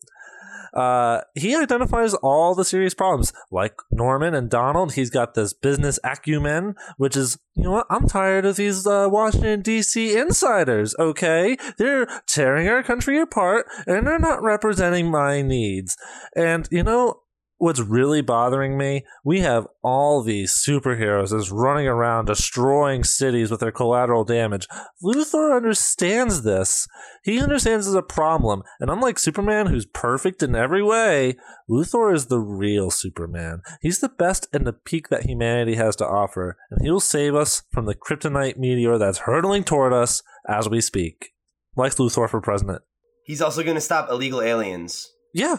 [0.73, 3.33] uh, he identifies all the serious problems.
[3.51, 7.87] Like Norman and Donald, he's got this business acumen, which is, you know what?
[7.89, 10.17] I'm tired of these uh, Washington, D.C.
[10.17, 11.57] insiders, okay?
[11.77, 15.97] They're tearing our country apart and they're not representing my needs.
[16.35, 17.21] And, you know,
[17.61, 23.59] what's really bothering me, we have all these superheroes just running around destroying cities with
[23.59, 24.67] their collateral damage.
[25.03, 26.87] Luthor understands this.
[27.23, 28.63] He understands it's a problem.
[28.79, 31.35] And unlike Superman, who's perfect in every way,
[31.69, 33.61] Luthor is the real Superman.
[33.79, 36.57] He's the best and the peak that humanity has to offer.
[36.71, 41.29] And he'll save us from the kryptonite meteor that's hurtling toward us as we speak.
[41.75, 42.81] Lex Luthor for president.
[43.23, 45.07] He's also going to stop illegal aliens.
[45.31, 45.57] Yeah,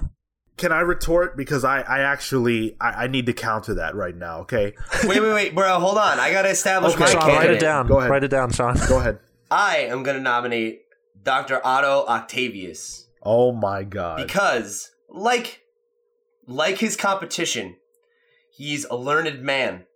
[0.56, 4.40] can I retort because I I actually I, I, need to counter that right now.
[4.40, 4.74] Okay.
[5.04, 5.78] wait, wait, wait, bro.
[5.80, 6.20] Hold on.
[6.20, 7.04] I gotta establish okay.
[7.04, 7.38] my Sean, candidate.
[7.38, 7.86] Write it down.
[7.86, 8.10] Go ahead.
[8.10, 8.76] Write it down, Sean.
[8.88, 9.18] Go ahead.
[9.50, 10.82] I am gonna nominate
[11.22, 11.60] Dr.
[11.64, 13.06] Otto Octavius.
[13.22, 14.18] Oh my god.
[14.18, 15.62] Because like
[16.46, 17.76] like his competition,
[18.50, 19.86] he's a learned man.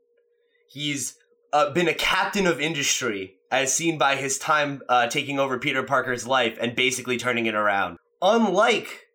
[0.69, 1.17] He's
[1.53, 5.83] uh, been a captain of industry, as seen by his time uh, taking over Peter
[5.83, 7.99] Parker's life and basically turning it around.
[8.21, 9.06] Unlike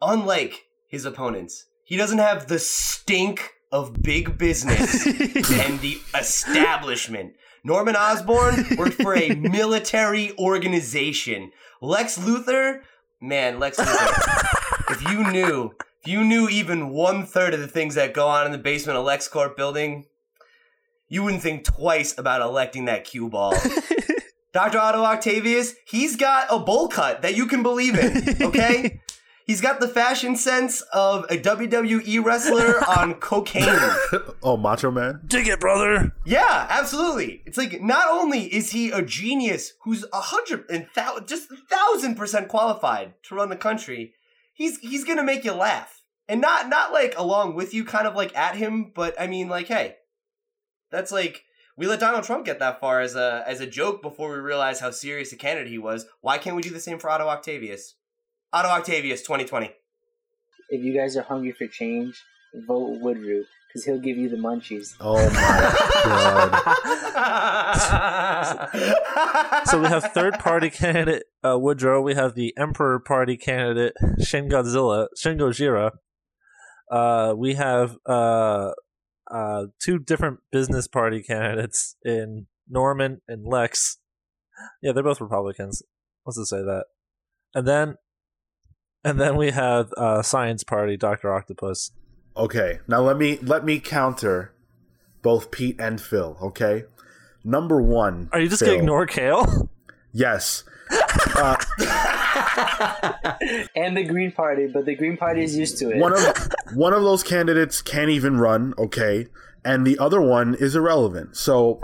[0.00, 7.34] unlike his opponents, he doesn't have the stink of big business and the establishment.
[7.62, 11.52] Norman Osborn worked for a military organization.
[11.80, 12.80] Lex Luthor,
[13.20, 14.90] man, Lex Luthor.
[14.90, 15.72] if you knew,
[16.02, 18.98] if you knew even one third of the things that go on in the basement
[18.98, 20.06] of LexCorp building,
[21.08, 23.54] you wouldn't think twice about electing that cue ball.
[24.52, 24.78] Dr.
[24.78, 29.00] Otto Octavius, he's got a bowl cut that you can believe in, okay?
[29.50, 33.64] He's got the fashion sense of a WWE wrestler on cocaine.
[34.44, 35.22] oh, Macho Man?
[35.26, 36.12] Dig it, brother.
[36.24, 37.42] Yeah, absolutely.
[37.44, 41.56] It's like not only is he a genius who's a hundred and thou- just a
[41.68, 44.14] thousand percent qualified to run the country,
[44.54, 46.04] he's he's gonna make you laugh.
[46.28, 49.48] And not not like along with you, kind of like at him, but I mean
[49.48, 49.96] like, hey,
[50.92, 51.42] that's like
[51.76, 54.80] we let Donald Trump get that far as a as a joke before we realized
[54.80, 56.06] how serious a candidate he was.
[56.20, 57.96] Why can't we do the same for Otto Octavius?
[58.52, 59.70] Otto Octavius 2020.
[60.70, 62.22] If you guys are hungry for change,
[62.54, 64.94] vote Woodrue because he'll give you the munchies.
[64.98, 65.40] Oh my
[68.72, 69.66] god!
[69.66, 72.02] so we have third party candidate uh, Woodrue.
[72.02, 75.92] We have the Emperor Party candidate Shin Godzilla, Shin Gojira.
[76.90, 78.72] Uh, we have uh,
[79.30, 83.98] uh, two different business party candidates in Norman and Lex.
[84.82, 85.82] Yeah, they're both Republicans.
[86.26, 86.86] Let's just say that.
[87.54, 87.94] And then
[89.04, 91.92] and then we have uh, Science Party, Doctor Octopus.
[92.36, 94.52] Okay, now let me let me counter
[95.22, 96.36] both Pete and Phil.
[96.40, 96.84] Okay,
[97.44, 98.28] number one.
[98.32, 98.68] Are you just Phil.
[98.68, 99.68] gonna ignore Cale?
[100.12, 100.64] Yes.
[101.36, 101.56] Uh,
[103.76, 105.98] and the Green Party, but the Green Party is used to it.
[105.98, 108.74] One of one of those candidates can't even run.
[108.76, 109.28] Okay,
[109.64, 111.36] and the other one is irrelevant.
[111.36, 111.80] So.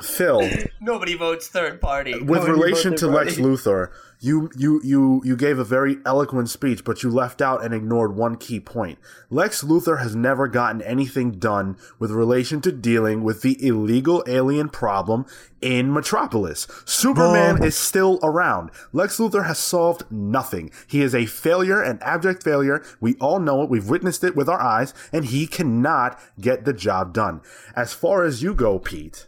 [0.00, 0.48] Phil,
[0.80, 2.14] nobody votes third party.
[2.14, 6.82] With nobody relation to Lex Luthor, you you you you gave a very eloquent speech,
[6.82, 8.98] but you left out and ignored one key point.
[9.30, 14.68] Lex Luthor has never gotten anything done with relation to dealing with the illegal alien
[14.68, 15.26] problem
[15.60, 16.66] in Metropolis.
[16.84, 18.70] Superman is still around.
[18.92, 20.70] Lex Luthor has solved nothing.
[20.88, 22.82] He is a failure, an abject failure.
[23.00, 23.70] We all know it.
[23.70, 27.42] We've witnessed it with our eyes, and he cannot get the job done.
[27.76, 29.26] As far as you go, Pete,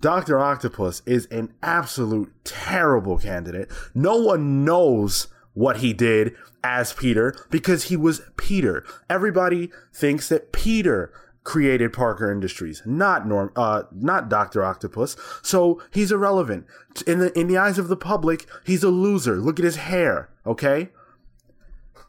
[0.00, 0.38] Dr.
[0.38, 3.70] Octopus is an absolute terrible candidate.
[3.94, 8.84] No one knows what he did as Peter because he was Peter.
[9.08, 11.12] Everybody thinks that Peter
[11.44, 15.16] created Parker Industries, not Norm, uh, not Doctor Octopus.
[15.42, 16.66] So he's irrelevant
[17.06, 18.46] in the in the eyes of the public.
[18.64, 19.36] He's a loser.
[19.36, 20.30] Look at his hair.
[20.46, 20.90] Okay,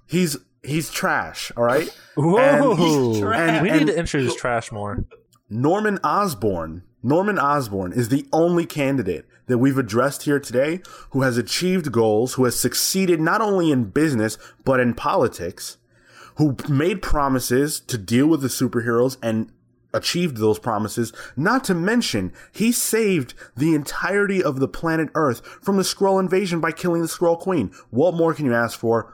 [0.07, 1.51] he's he's trash.
[1.55, 1.87] All right.
[2.15, 5.05] Whoa, and, and, we need to introduce trash more.
[5.49, 10.81] Norman Osborn Norman Osborn is the only candidate that we've addressed here today
[11.11, 15.77] who has achieved goals, who has succeeded not only in business, but in politics,
[16.35, 19.51] who made promises to deal with the superheroes and
[19.93, 21.11] achieved those promises.
[21.35, 26.61] Not to mention, he saved the entirety of the planet Earth from the Skrull invasion
[26.61, 27.71] by killing the Skrull Queen.
[27.89, 29.13] What more can you ask for?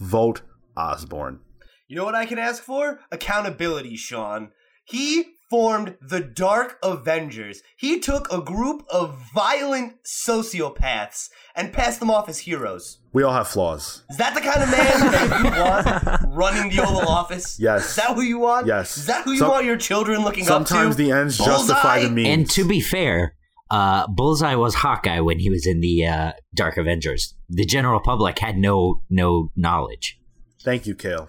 [0.00, 0.42] Vote
[0.76, 1.40] Osborn.
[1.86, 3.00] You know what I can ask for?
[3.12, 4.50] Accountability, Sean.
[4.84, 7.62] He formed the Dark Avengers.
[7.76, 12.98] He took a group of violent sociopaths and passed them off as heroes.
[13.12, 14.02] We all have flaws.
[14.10, 17.58] Is that the kind of man that you want running the Oval Office?
[17.58, 17.90] Yes.
[17.90, 18.66] Is that who you want?
[18.66, 18.98] Yes.
[18.98, 20.66] Is that who you Some- want your children looking up to?
[20.66, 22.28] Sometimes the ends justify the means.
[22.28, 23.34] And to be fair,
[23.70, 27.34] uh, Bullseye was Hawkeye when he was in the uh, Dark Avengers.
[27.48, 30.18] The general public had no no knowledge.
[30.62, 31.28] Thank you, Cale.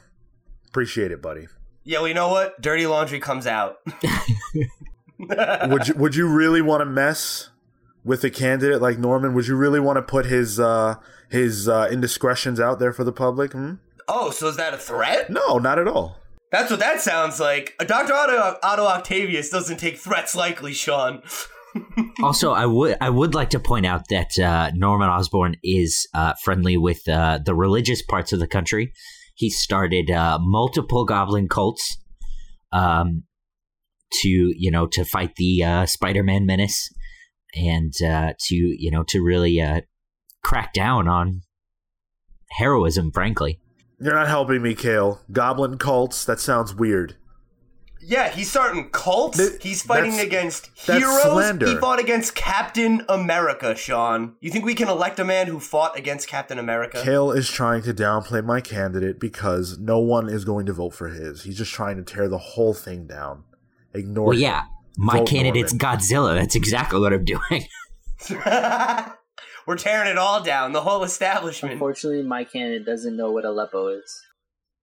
[0.67, 1.47] Appreciate it, buddy.
[1.87, 2.61] Yeah, well, you know what?
[2.61, 3.77] Dirty laundry comes out.
[5.17, 7.49] would you would you really want to mess
[8.03, 9.33] with a candidate like Norman?
[9.33, 10.95] Would you really want to put his uh,
[11.29, 13.53] his uh, indiscretions out there for the public?
[13.53, 13.75] Hmm?
[14.09, 15.29] oh, so is that a threat?
[15.29, 16.19] No, not at all.
[16.51, 17.73] That's what that sounds like.
[17.79, 18.13] Dr.
[18.13, 21.23] Otto, Otto Octavius doesn't take threats lightly, Sean.
[22.23, 26.33] Also, I would I would like to point out that uh, Norman Osborn is uh,
[26.43, 28.93] friendly with uh, the religious parts of the country.
[29.37, 31.99] He started uh, multiple Goblin cults
[32.71, 33.23] um,
[34.23, 36.89] to you know to fight the uh, Spider-Man menace
[37.55, 39.81] and uh, to you know to really uh,
[40.43, 41.43] crack down on
[42.57, 43.11] heroism.
[43.11, 43.59] Frankly,
[43.99, 45.21] You're not helping me, Cale.
[45.31, 46.25] Goblin cults.
[46.25, 47.15] That sounds weird.
[48.09, 49.37] Yeah, he's starting cults.
[49.37, 51.23] Th- he's fighting that's- against that's heroes.
[51.23, 51.67] slander.
[51.67, 54.35] He fought against Captain America, Sean.
[54.39, 57.01] You think we can elect a man who fought against Captain America?
[57.03, 61.09] Cale is trying to downplay my candidate because no one is going to vote for
[61.09, 61.43] his.
[61.43, 63.43] He's just trying to tear the whole thing down.
[63.93, 64.27] Ignore.
[64.27, 64.63] well, yeah,
[64.97, 65.99] my Vote candidate's Norman.
[65.99, 66.33] Godzilla.
[66.35, 67.67] That's exactly what I'm doing.
[69.67, 71.73] We're tearing it all down, the whole establishment.
[71.73, 74.21] Unfortunately, my candidate doesn't know what Aleppo is.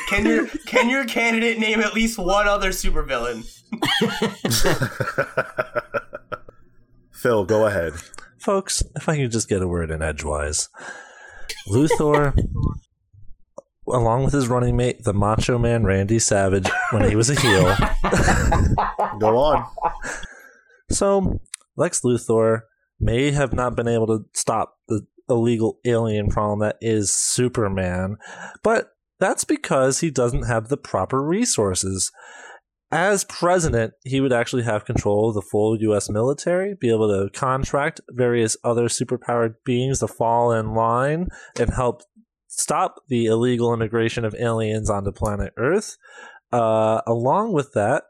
[0.07, 3.45] Can your can your candidate name at least one other supervillain?
[7.11, 7.93] Phil, go ahead.
[8.37, 10.69] Folks, if I could just get a word in edgewise.
[11.67, 12.37] Luthor,
[13.87, 17.63] along with his running mate, the Macho Man Randy Savage, when he was a heel.
[19.19, 19.65] Go on.
[20.91, 21.39] So,
[21.75, 22.61] Lex Luthor
[22.99, 28.17] may have not been able to stop the illegal alien problem that is Superman,
[28.61, 28.94] but
[29.25, 32.11] that's because he doesn't have the proper resources.
[32.91, 36.11] As president, he would actually have control of the full U.S.
[36.11, 42.03] military, be able to contract various other superpowered beings to fall in line and help
[42.47, 45.97] stop the illegal immigration of aliens onto planet Earth.
[46.53, 48.03] Uh, along with that,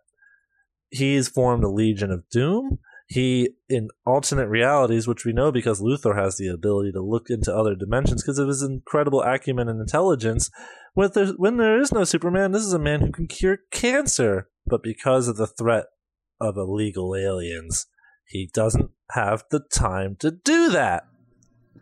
[0.90, 2.80] he's formed a Legion of Doom.
[3.08, 7.56] He, in alternate realities, which we know because Luthor has the ability to look into
[7.56, 10.50] other dimensions because of his incredible acumen and intelligence,
[10.96, 14.50] when there, when there is no Superman, this is a man who can cure cancer.
[14.66, 15.86] But because of the threat
[16.42, 17.86] of illegal aliens,
[18.28, 21.04] he doesn't have the time to do that.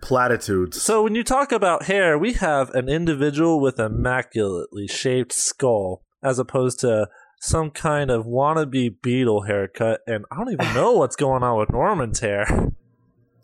[0.01, 0.81] Platitudes.
[0.81, 6.39] So when you talk about hair, we have an individual with immaculately shaped skull, as
[6.39, 7.07] opposed to
[7.39, 10.01] some kind of wannabe beetle haircut.
[10.07, 12.71] And I don't even know what's going on with Norman's hair.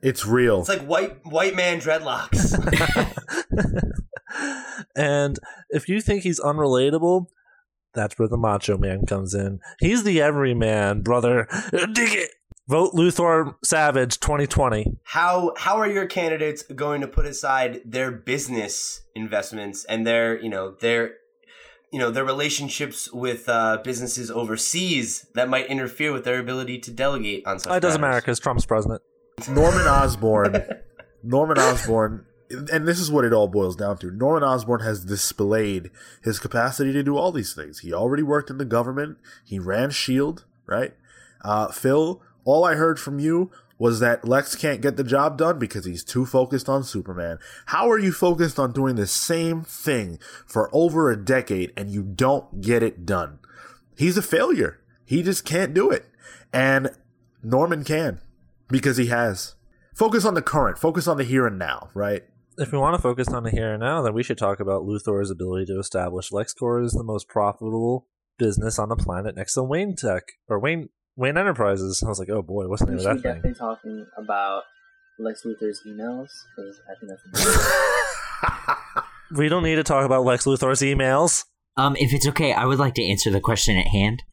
[0.01, 0.61] It's real.
[0.61, 2.55] It's like white white man dreadlocks.
[4.99, 5.37] and
[5.69, 7.27] if you think he's unrelatable,
[7.93, 9.59] that's where the Macho Man comes in.
[9.79, 11.47] He's the everyman, brother.
[11.71, 12.31] Dig it.
[12.67, 14.85] Vote Luthor Savage 2020.
[15.05, 20.49] how how are your candidates going to put aside their business investments and their you
[20.49, 21.15] know their
[21.91, 26.91] you know their relationships with uh, businesses overseas that might interfere with their ability to
[26.91, 28.23] delegate on such It doesn't matter matters?
[28.23, 29.01] because Trump's president.
[29.49, 30.63] Norman Osborn.
[31.23, 34.11] Norman Osborn, and this is what it all boils down to.
[34.11, 35.91] Norman Osborn has displayed
[36.23, 37.79] his capacity to do all these things.
[37.79, 39.17] He already worked in the government.
[39.43, 40.93] He ran Shield, right?
[41.43, 45.57] Uh, Phil, all I heard from you was that Lex can't get the job done
[45.57, 47.39] because he's too focused on Superman.
[47.67, 52.03] How are you focused on doing the same thing for over a decade and you
[52.03, 53.39] don't get it done?
[53.95, 54.81] He's a failure.
[55.05, 56.05] He just can't do it.
[56.51, 56.89] And
[57.41, 58.19] Norman can
[58.67, 59.55] because he has.
[59.93, 62.23] Focus on the current, focus on the here and now, right?
[62.61, 64.83] If we want to focus on the here and now, then we should talk about
[64.83, 68.07] Luthor's ability to establish LexCorp as the most profitable
[68.37, 72.03] business on the planet next to Wayne Tech or Wayne Wayne Enterprises.
[72.05, 73.53] I was like, oh boy, what's the We name of should that be thing?
[73.53, 74.63] definitely talking about
[75.19, 79.03] Lex Luthor's emails because I think that's.
[79.37, 81.45] We don't need to talk about Lex Luthor's emails.
[81.77, 84.23] Um, if it's okay, I would like to answer the question at hand.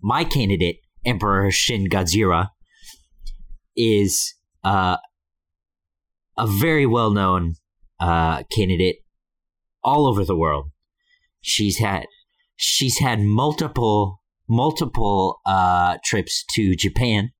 [0.00, 2.48] My candidate, Emperor Shin Godzilla,
[3.76, 4.34] is
[4.64, 4.96] uh,
[6.38, 7.56] a very well known
[8.00, 8.96] uh, candidate
[9.82, 10.70] all over the world.
[11.40, 12.06] She's had
[12.56, 17.30] she's had multiple multiple uh, trips to Japan,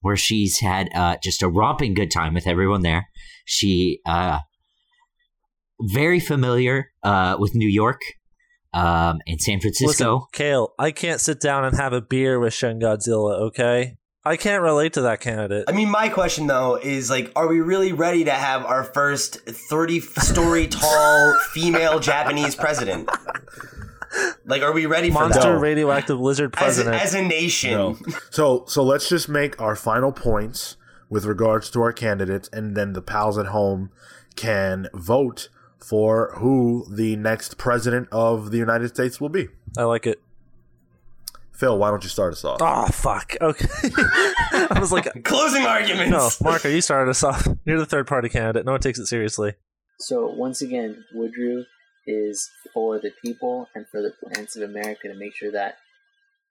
[0.00, 3.08] where she's had uh, just a romping good time with everyone there.
[3.44, 4.40] She uh,
[5.80, 8.00] very familiar uh, with New York
[8.72, 10.14] um, in San Francisco.
[10.14, 13.96] Listen, Cale, I can't sit down and have a beer with Shin Godzilla, okay?
[14.24, 15.64] I can't relate to that candidate.
[15.68, 19.40] I mean, my question though is like, are we really ready to have our first
[19.48, 23.08] thirty-story tall female Japanese president?
[24.44, 25.58] Like, are we ready for Monster that?
[25.60, 26.96] radioactive lizard As, president.
[26.96, 27.98] as a nation, No.
[28.30, 30.76] So so let's just make our final points
[31.08, 33.90] with regards to our candidates, and then the pals at home
[34.36, 35.48] can vote
[35.78, 39.48] for who the next president of the United States will be.
[39.78, 40.20] I like it.
[41.60, 42.58] Phil, why don't you start us off?
[42.62, 43.36] Oh fuck.
[43.38, 43.66] Okay.
[43.84, 46.10] I was like, closing arguments.
[46.10, 46.40] no, arguments.
[46.40, 47.46] Marco, you started us off.
[47.66, 48.64] You're the third party candidate.
[48.64, 49.52] No one takes it seriously.
[49.98, 51.66] So once again, Woodrue
[52.06, 55.76] is for the people and for the plants of America to make sure that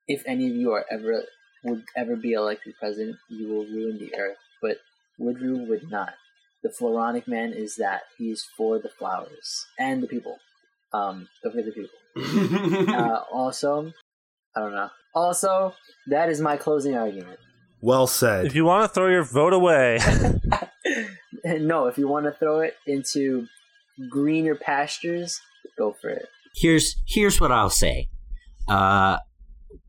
[0.07, 1.23] if any of you are ever
[1.63, 4.37] would ever be elected president, you will ruin the earth.
[4.61, 4.77] But
[5.19, 6.13] Woodrue would not.
[6.61, 10.37] The Floronic man is that he's for the flowers and the people.
[10.93, 12.93] Um, but for the people.
[12.93, 13.93] Uh, also,
[14.55, 14.89] I don't know.
[15.15, 15.73] Also,
[16.07, 17.39] that is my closing argument.
[17.81, 18.45] Well said.
[18.45, 19.99] If you want to throw your vote away,
[21.45, 23.47] no, if you want to throw it into
[24.09, 25.39] greener pastures,
[25.77, 26.27] go for it.
[26.55, 28.09] here's here's what I'll say.
[28.67, 29.17] Uh,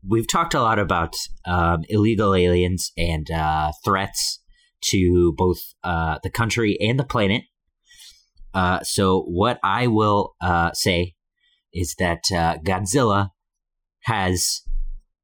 [0.07, 1.15] we've talked a lot about
[1.45, 4.39] um, illegal aliens and uh, threats
[4.85, 7.43] to both uh, the country and the planet.
[8.53, 11.15] Uh, so what I will uh, say
[11.73, 13.29] is that uh, Godzilla
[14.03, 14.61] has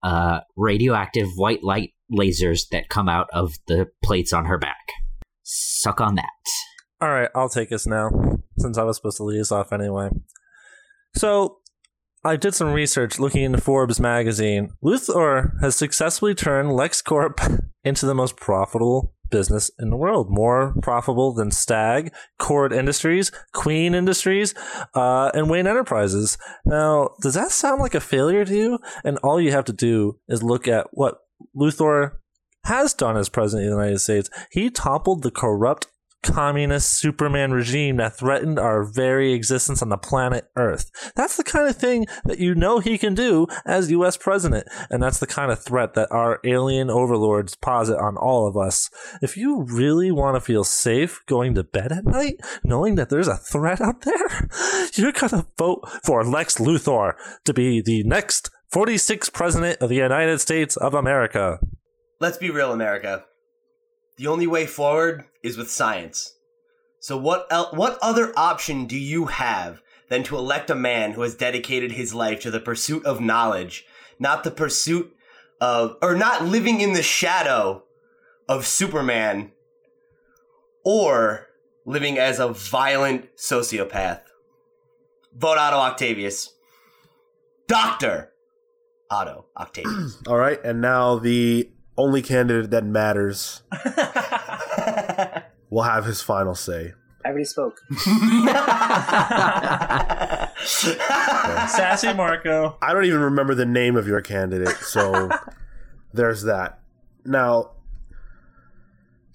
[0.03, 4.91] uh, radioactive white light lasers that come out of the plates on her back.
[5.43, 6.25] Suck on that.
[7.01, 8.09] All right, I'll take us now,
[8.57, 10.09] since I was supposed to lead us off anyway.
[11.15, 11.59] So,
[12.23, 14.71] I did some research looking into Forbes magazine.
[14.83, 21.33] Luthor has successfully turned LexCorp into the most profitable business in the world, more profitable
[21.33, 24.53] than Stagg, Kord Industries, Queen Industries,
[24.93, 26.37] uh, and Wayne Enterprises.
[26.65, 28.79] Now, does that sound like a failure to you?
[29.03, 31.17] And all you have to do is look at what
[31.55, 32.13] Luthor
[32.65, 34.29] has done as president of the United States.
[34.51, 35.87] He toppled the corrupt
[36.31, 40.91] communist Superman regime that threatened our very existence on the planet Earth.
[41.15, 45.01] That's the kind of thing that you know he can do as US president, and
[45.01, 48.89] that's the kind of threat that our alien overlords posit on all of us.
[49.21, 53.27] If you really want to feel safe going to bed at night, knowing that there's
[53.27, 54.49] a threat out there,
[54.95, 57.13] you're gonna vote for Lex Luthor
[57.45, 61.59] to be the next 46th president of the United States of America.
[62.19, 63.23] Let's be real, America.
[64.17, 66.33] The only way forward is with science.
[66.99, 71.21] So what el- what other option do you have than to elect a man who
[71.21, 73.85] has dedicated his life to the pursuit of knowledge,
[74.19, 75.13] not the pursuit
[75.61, 77.83] of or not living in the shadow
[78.49, 79.51] of Superman
[80.83, 81.47] or
[81.85, 84.21] living as a violent sociopath?
[85.35, 86.53] Vote Otto Octavius.
[87.67, 88.31] Doctor
[89.11, 90.17] Otto Octavius.
[90.27, 93.63] All right, and now the only candidate that matters
[95.69, 96.93] will have his final say.
[97.25, 97.81] I already spoke.
[101.67, 102.77] Sassy Marco.
[102.81, 105.29] I don't even remember the name of your candidate, so
[106.13, 106.79] there's that.
[107.25, 107.71] Now,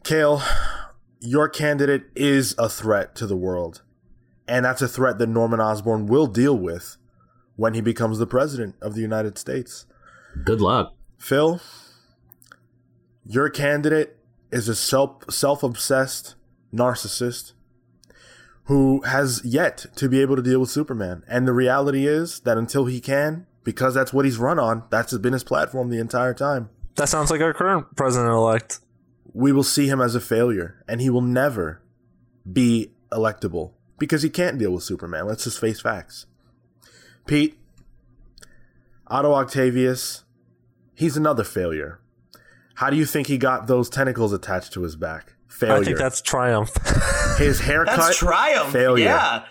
[0.05, 0.43] Cale,
[1.21, 3.83] your candidate is a threat to the world,
[4.49, 6.97] and that's a threat that Norman Osborn will deal with
[7.57, 9.85] when he becomes the president of the United States.
[10.45, 10.95] Good luck.
[11.19, 11.61] Phil,
[13.25, 14.17] your candidate
[14.51, 16.35] is a self self obsessed
[16.75, 17.53] narcissist
[18.65, 21.23] who has yet to be able to deal with Superman.
[21.29, 25.17] And the reality is that until he can, because that's what he's run on, that's
[25.19, 28.79] been his platform the entire time, That sounds like our current president elect.
[29.33, 31.83] we will see him as a failure and he will never
[32.51, 35.27] be electable because he can't deal with Superman.
[35.27, 36.27] Let's just face facts.
[37.27, 37.59] Pete,
[39.09, 40.25] Otto Octavius,
[40.95, 42.01] he's another failure.
[42.75, 45.35] How do you think he got those tentacles attached to his back?
[45.49, 45.81] Failure.
[45.81, 46.71] I think that's triumph.
[47.39, 47.97] his haircut.
[47.97, 48.73] That's triumph.
[48.73, 49.05] Failure.
[49.05, 49.45] Yeah.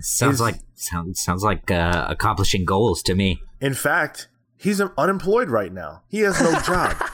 [0.00, 3.40] Sounds His- like sounds sounds like uh, accomplishing goals to me.
[3.60, 6.02] In fact, he's unemployed right now.
[6.08, 6.96] He has no job.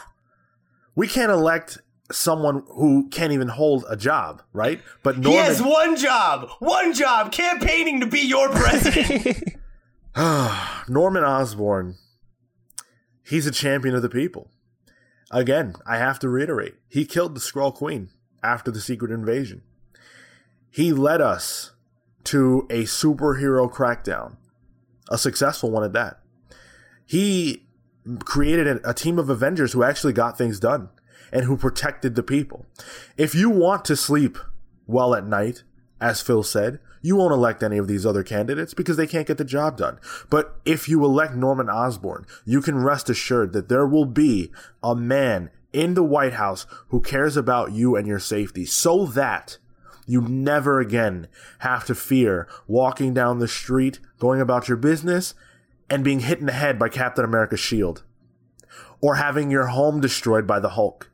[0.95, 1.79] We can't elect
[2.11, 4.79] someone who can't even hold a job, right?
[5.03, 9.43] But He Norman, has one job, one job, campaigning to be your president.
[10.89, 11.97] Norman Osborn,
[13.25, 14.51] he's a champion of the people.
[15.33, 18.11] Again, I have to reiterate, he killed the Skrull Queen
[18.43, 19.63] after the secret invasion.
[20.71, 21.73] He led us
[22.25, 24.37] to a superhero crackdown,
[25.11, 26.21] a successful one at that.
[27.07, 27.67] He
[28.25, 30.91] created a, a team of Avengers who actually got things done
[31.33, 32.67] and who protected the people.
[33.17, 34.39] If you want to sleep
[34.87, 35.63] well at night
[36.01, 39.37] as Phil said, you won't elect any of these other candidates because they can't get
[39.37, 39.99] the job done.
[40.31, 44.53] But if you elect Norman Osborn, you can rest assured that there will be
[44.83, 49.59] a man in the White House who cares about you and your safety so that
[50.07, 51.29] you never again
[51.61, 55.35] have to fear walking down the street, going about your business,
[55.91, 58.05] and being hit in the head by Captain America's shield.
[59.01, 61.11] Or having your home destroyed by the Hulk.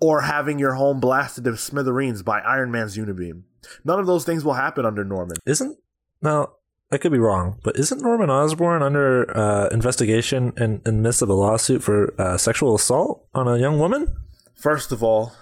[0.00, 3.42] Or having your home blasted to smithereens by Iron Man's Unibeam.
[3.84, 5.36] None of those things will happen under Norman.
[5.46, 5.78] Isn't
[6.22, 6.52] now
[6.92, 11.22] I could be wrong, but isn't Norman Osborn under uh, investigation in, in the midst
[11.22, 14.14] of a lawsuit for uh, sexual assault on a young woman?
[14.54, 15.32] First of all,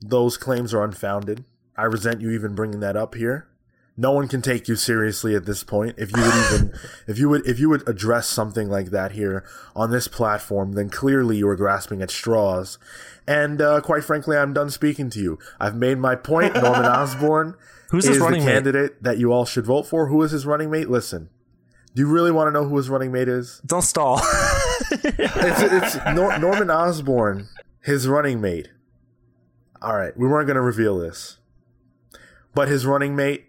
[0.00, 1.44] those claims are unfounded.
[1.76, 3.48] I resent you even bringing that up here.
[3.96, 5.94] No one can take you seriously at this point.
[5.98, 6.74] If you would even,
[7.06, 9.44] if you would, if you would address something like that here
[9.76, 12.76] on this platform, then clearly you are grasping at straws.
[13.26, 15.38] And uh, quite frankly, I'm done speaking to you.
[15.60, 16.54] I've made my point.
[16.60, 17.54] Norman Osborn
[17.90, 18.52] Who's his is the running mate?
[18.52, 20.08] candidate that you all should vote for.
[20.08, 20.90] Who is his running mate?
[20.90, 21.30] Listen,
[21.94, 23.60] do you really want to know who his running mate is?
[23.64, 24.20] Don't stall.
[24.90, 27.48] It's, it's Nor- Norman Osborn,
[27.80, 28.68] his running mate.
[29.80, 31.38] All right, we weren't going to reveal this,
[32.54, 33.46] but his running mate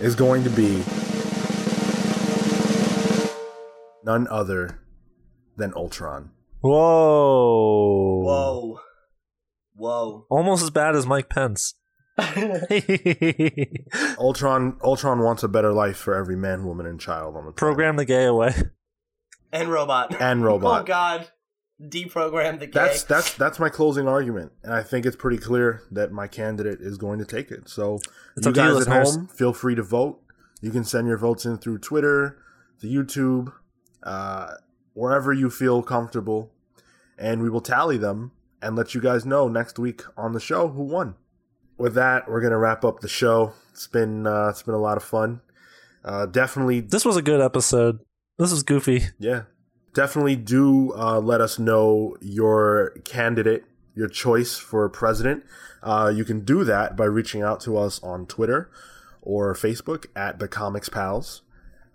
[0.00, 0.82] is going to be
[4.04, 4.80] none other
[5.56, 6.30] than Ultron.
[6.60, 8.22] Whoa.
[8.24, 8.80] Whoa.
[9.74, 10.26] Whoa.
[10.30, 11.74] Almost as bad as Mike Pence.
[14.18, 17.56] Ultron Ultron wants a better life for every man, woman, and child on the planet.
[17.56, 18.54] Program the gay away.
[19.52, 20.18] And robot.
[20.20, 20.80] and oh, robot.
[20.80, 21.30] Oh god.
[21.82, 22.72] Deprogram the gay.
[22.72, 26.80] That's that's that's my closing argument, and I think it's pretty clear that my candidate
[26.80, 27.68] is going to take it.
[27.68, 27.98] So
[28.36, 29.16] It's you up to you, guys at listeners.
[29.16, 30.20] home, feel free to vote.
[30.62, 32.38] You can send your votes in through Twitter,
[32.80, 33.52] the YouTube,
[34.02, 34.54] uh,
[34.94, 36.50] wherever you feel comfortable,
[37.18, 38.32] and we will tally them
[38.62, 41.14] and let you guys know next week on the show who won.
[41.76, 43.52] With that, we're gonna wrap up the show.
[43.72, 45.42] It's been uh, it's been a lot of fun.
[46.02, 47.98] Uh, definitely This was a good episode.
[48.38, 49.02] This was goofy.
[49.18, 49.42] yeah.
[49.96, 53.64] Definitely do uh, let us know your candidate,
[53.94, 55.42] your choice for president.
[55.82, 58.70] Uh, you can do that by reaching out to us on Twitter
[59.22, 61.40] or Facebook at the Comics Pals.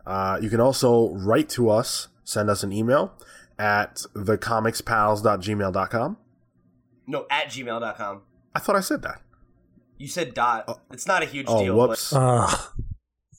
[0.03, 3.13] Uh, you can also write to us, send us an email
[3.59, 6.17] at thecomicspals.gmail.com.
[7.05, 8.21] no, at gmail.com.
[8.55, 9.21] I thought I said that.
[9.99, 10.81] You said dot.
[10.91, 11.77] It's not a huge Oh, deal.
[11.77, 12.11] whoops.
[12.13, 12.51] Uh,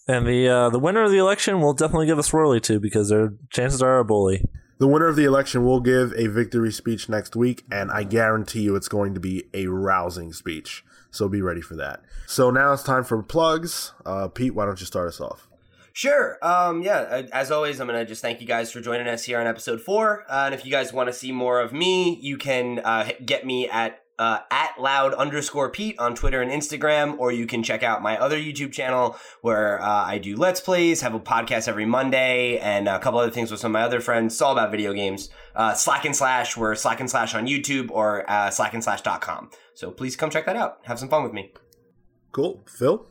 [0.06, 3.08] and the uh, the winner of the election will definitely give a swirly to because
[3.08, 4.44] their chances are a bully.
[4.78, 8.62] The winner of the election will give a victory speech next week, and I guarantee
[8.62, 10.84] you it's going to be a rousing speech.
[11.10, 12.00] So be ready for that.
[12.26, 13.92] So now it's time for plugs.
[14.04, 15.46] Uh, Pete, why don't you start us off?
[15.92, 16.38] Sure.
[16.42, 19.24] Um, yeah, uh, as always, I'm going to just thank you guys for joining us
[19.24, 20.24] here on episode four.
[20.28, 23.44] Uh, and if you guys want to see more of me, you can uh, get
[23.44, 27.82] me at uh, at loud underscore Pete on Twitter and Instagram, or you can check
[27.82, 31.86] out my other YouTube channel where uh, I do Let's Plays, have a podcast every
[31.86, 34.34] Monday, and a couple other things with some of my other friends.
[34.34, 35.28] It's all about video games.
[35.56, 39.50] Uh, Slack and Slash, we're Slack and Slash on YouTube or uh, slackandslash.com.
[39.74, 40.78] So please come check that out.
[40.84, 41.52] Have some fun with me.
[42.30, 42.64] Cool.
[42.68, 43.04] Phil?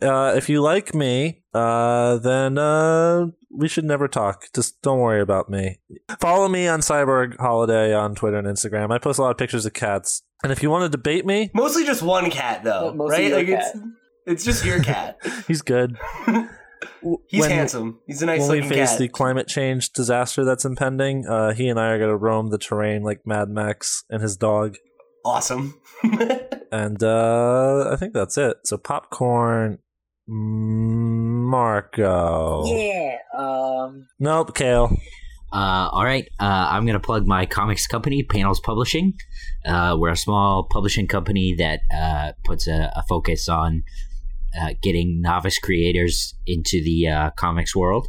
[0.00, 4.46] Uh, if you like me, uh, then uh, we should never talk.
[4.54, 5.78] Just don't worry about me.
[6.20, 8.92] Follow me on Cyborg Holliday on Twitter and Instagram.
[8.92, 10.22] I post a lot of pictures of cats.
[10.42, 13.32] And if you want to debate me, Mostly just one cat, though, Mostly right?
[13.32, 13.72] Like cat.
[13.74, 13.84] it's
[14.26, 15.18] it's just your cat.
[15.48, 15.96] he's good.
[17.28, 18.00] He's When- handsome.
[18.06, 18.98] He's a nice when we face cat.
[18.98, 22.58] the climate change disaster that's impending, uh, he and I are going to roam the
[22.58, 24.76] terrain like Mad Max and his dog.
[25.24, 25.80] Awesome.
[26.72, 28.56] And uh, I think that's it.
[28.64, 29.78] So popcorn,
[31.44, 32.64] Marco.
[32.66, 33.18] Yeah.
[33.38, 34.06] Um.
[34.18, 34.96] Nope, Cale.
[35.54, 39.14] Uh, all right, uh, I'm going to plug my comics company, Panels Publishing.
[39.64, 43.84] Uh, we're a small publishing company that uh, puts a, a focus on
[44.60, 48.08] uh, getting novice creators into the uh, comics world.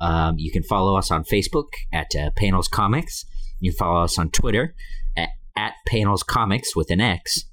[0.00, 3.24] Um, you can follow us on Facebook at Panels Comics.
[3.58, 4.76] You can follow us on Twitter
[5.16, 7.47] at, at Panels Comics with an X.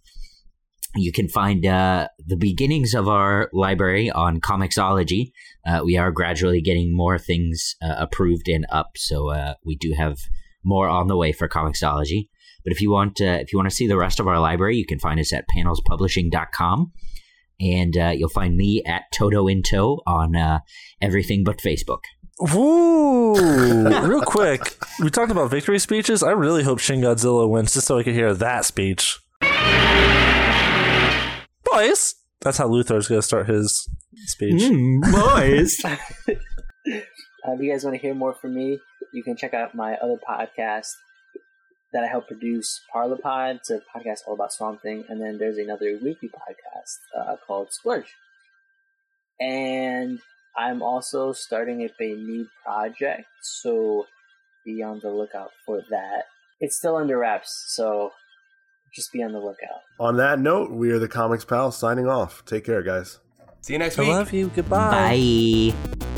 [0.96, 5.32] You can find uh, the beginnings of our library on Comixology.
[5.68, 9.94] Uh, we are gradually getting more things uh, approved and up, so uh, we do
[9.98, 10.18] have
[10.64, 12.30] more on the way for Comixology.
[12.64, 14.78] But if you want, uh, if you want to see the rest of our library,
[14.78, 16.92] you can find us at panelspublishing.com,
[17.60, 20.60] and uh, you'll find me at Toto in Tow on uh,
[21.02, 22.02] everything but Facebook.
[22.40, 23.36] Woo!
[24.08, 26.24] Real quick, we talked about victory speeches.
[26.24, 29.20] I really hope Shin Godzilla wins just so I could hear that speech.
[31.76, 32.16] Boys!
[32.40, 33.90] That's how Luthor's going to start his
[34.28, 34.72] speech.
[35.12, 35.82] boys.
[37.48, 38.80] Uh, if you guys want to hear more from me,
[39.14, 40.94] you can check out my other podcast
[41.94, 43.58] that I help produce, Parlapod.
[43.58, 45.04] It's a podcast all about Swamp Thing.
[45.10, 48.16] And then there's another weekly podcast uh, called Splurge.
[49.40, 50.20] and
[50.58, 54.08] I'm also starting up a new project, so
[54.66, 56.24] be on the lookout for that.
[56.60, 58.12] It's still under wraps, so
[58.96, 59.82] just be on the lookout.
[60.00, 62.44] On that note, we are the Comics Pals signing off.
[62.46, 63.20] Take care, guys.
[63.62, 64.12] See you next I week.
[64.12, 64.48] love you.
[64.56, 65.74] Goodbye.
[66.00, 66.15] Bye.